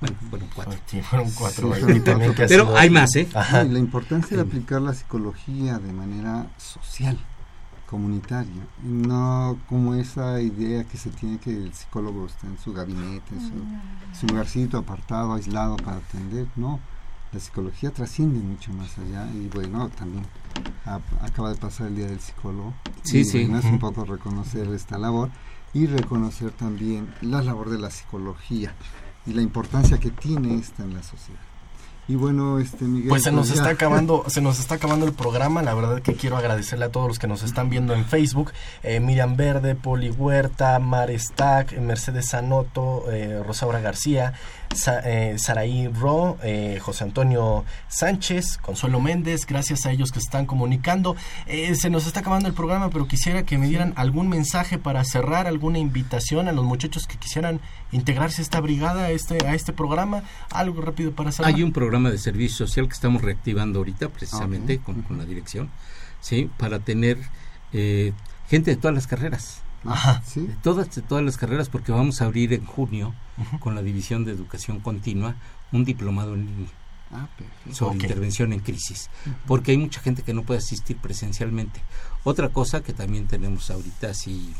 [0.00, 0.78] Bueno, fueron cuatro.
[0.86, 1.74] Sí, fueron cuatro.
[1.74, 2.46] Sí, ahí fueron cuatro.
[2.48, 3.28] Pero hay más, ¿eh?
[3.34, 3.64] Ajá.
[3.64, 7.18] La importancia de aplicar la psicología de manera social,
[7.86, 12.72] comunitaria, y no como esa idea que se tiene que el psicólogo está en su
[12.72, 16.46] gabinete, en su, su lugarcito apartado, aislado para atender.
[16.54, 16.78] No,
[17.32, 20.24] la psicología trasciende mucho más allá y bueno, también
[20.86, 22.72] a- acaba de pasar el Día del Psicólogo.
[23.02, 23.40] Sí, y, sí.
[23.44, 25.30] bueno, es un poco reconocer esta labor
[25.74, 28.74] y reconocer también la labor de la psicología
[29.26, 31.40] y la importancia que tiene esta en la sociedad.
[32.08, 33.10] Y bueno, este Miguel.
[33.10, 33.54] Pues se nos ya.
[33.56, 35.62] está acabando, se nos está acabando el programa.
[35.62, 38.52] La verdad que quiero agradecerle a todos los que nos están viendo en Facebook:
[38.82, 44.32] eh, Miriam Verde, Poli Huerta, Mar Stack, Mercedes Sanoto, eh, Rosaura García,
[44.74, 49.46] Sa- eh, Saraí Ro, eh, José Antonio Sánchez, Consuelo Méndez.
[49.46, 51.16] Gracias a ellos que están comunicando.
[51.46, 55.02] Eh, se nos está acabando el programa, pero quisiera que me dieran algún mensaje para
[55.04, 57.60] cerrar, alguna invitación a los muchachos que quisieran
[57.92, 60.22] integrarse a esta brigada, a este, a este programa.
[60.50, 61.52] Algo rápido para cerrar.
[61.54, 65.70] Hay un programa de servicio social que estamos reactivando ahorita, precisamente con, con la dirección,
[66.20, 66.50] ¿sí?
[66.56, 67.18] Para tener
[67.72, 68.12] eh,
[68.48, 69.62] gente de todas las carreras.
[69.84, 70.22] Ajá.
[70.26, 70.40] Sí.
[70.40, 73.14] De todas, de todas las carreras, porque vamos a abrir en junio,
[73.60, 75.36] con la División de Educación Continua,
[75.72, 76.68] un diplomado en línea
[77.10, 77.26] Ah,
[77.72, 79.08] sobre intervención en crisis,
[79.46, 81.80] porque hay mucha gente que no puede asistir presencialmente.
[82.22, 84.52] Otra cosa que también tenemos ahorita sí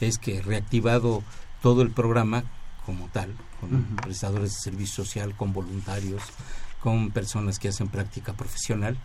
[0.00, 1.22] es que reactivado
[1.62, 2.44] todo el programa
[2.84, 6.22] como tal, con prestadores de servicio social, con voluntarios,
[6.80, 8.98] con personas que hacen práctica profesional,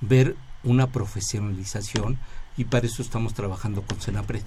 [0.00, 0.34] ver
[0.64, 2.18] una profesionalización
[2.56, 4.44] y para eso estamos trabajando con Senapred,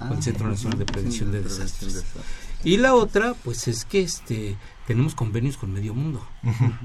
[0.00, 1.94] Ah, con el Centro Nacional de sí, Prevención de Desastres.
[1.94, 2.24] de desastres.
[2.64, 6.26] Y la otra, pues es que este tenemos convenios con medio mundo.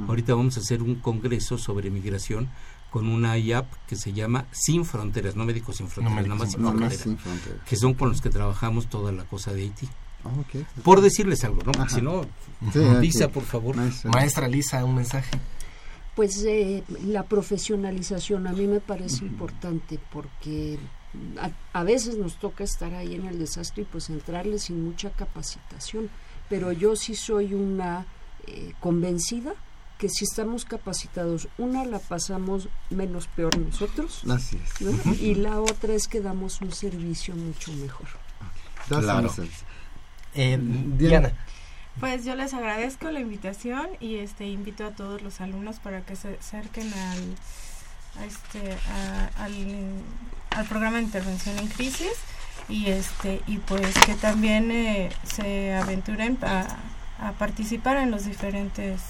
[0.07, 2.49] Ahorita vamos a hacer un congreso sobre migración
[2.91, 6.51] con una IAP que se llama Sin Fronteras, no Médicos Sin Fronteras, Médicos nada más
[6.51, 7.59] Sin No, Fronteras, sin fronteras.
[7.65, 9.87] que son con los que trabajamos toda la cosa de Haití.
[10.25, 10.29] Ah.
[10.83, 11.89] Por decirles algo, ¿no?
[11.89, 12.25] Si no,
[12.73, 12.79] Sí.
[12.99, 13.75] Lisa, por favor.
[13.75, 14.11] Maestra.
[14.11, 15.31] Maestra Lisa, un mensaje.
[16.15, 20.77] Pues eh, la profesionalización a mí me parece importante porque
[21.39, 25.09] a, a, veces nos toca estar ahí en el desastre y pues entrarle sin mucha
[25.11, 26.09] capacitación,
[26.49, 28.05] pero yo sí soy una
[28.47, 29.53] eh, convencida
[29.97, 34.81] que si estamos capacitados, una la pasamos menos peor nosotros, Así es.
[34.81, 35.13] ¿no?
[35.13, 38.07] y la otra es que damos un servicio mucho mejor.
[38.87, 39.31] Claro.
[40.33, 41.33] Eh, Diana.
[41.99, 46.15] Pues yo les agradezco la invitación y este invito a todos los alumnos para que
[46.15, 47.35] se acerquen al,
[48.19, 49.53] a este, a, al,
[50.51, 52.13] al, programa de intervención en crisis
[52.69, 56.67] y este y pues que también eh, se aventuren a,
[57.19, 59.01] a, participar en los diferentes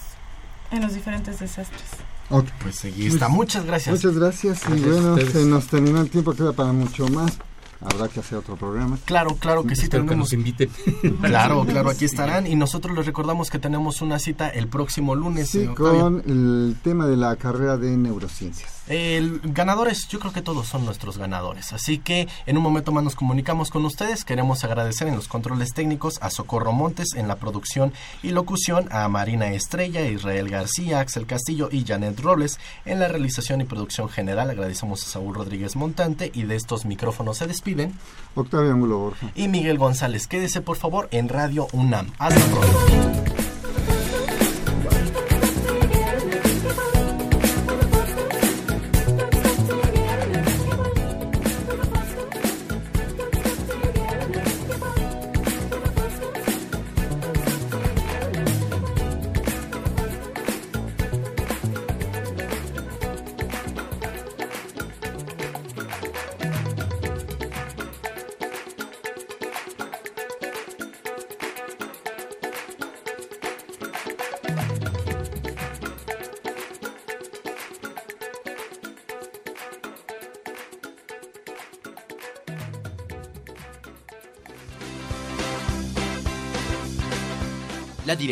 [0.71, 1.89] en los diferentes desastres.
[2.29, 2.53] Okay.
[2.61, 3.27] Pues aquí está.
[3.27, 3.95] Muchas gracias.
[3.95, 4.61] Muchas gracias.
[4.69, 7.37] Y bueno, se nos terminó el tiempo, queda para mucho más
[7.81, 8.97] habrá que hacer otro programa.
[9.05, 9.83] Claro, claro que sí.
[9.83, 10.29] Espero tenemos...
[10.29, 10.69] que nos inviten.
[11.21, 12.47] Claro, claro, aquí estarán.
[12.47, 15.49] Y nosotros les recordamos que tenemos una cita el próximo lunes.
[15.49, 18.80] Sí, con el tema de la carrera de neurociencias.
[18.87, 21.71] El ganadores, yo creo que todos son nuestros ganadores.
[21.71, 24.25] Así que en un momento más nos comunicamos con ustedes.
[24.25, 29.07] Queremos agradecer en los controles técnicos a Socorro Montes en la producción y locución, a
[29.07, 34.49] Marina Estrella, Israel García, Axel Castillo y Janet Robles en la realización y producción general.
[34.49, 37.93] Agradecemos a Saúl Rodríguez Montante y de estos micrófonos se despiden.
[38.35, 39.31] Octavio Angulo Borja.
[39.35, 40.27] Y Miguel González.
[40.27, 42.11] Quédese por favor en Radio UNAM.
[42.17, 43.50] Hasta pronto.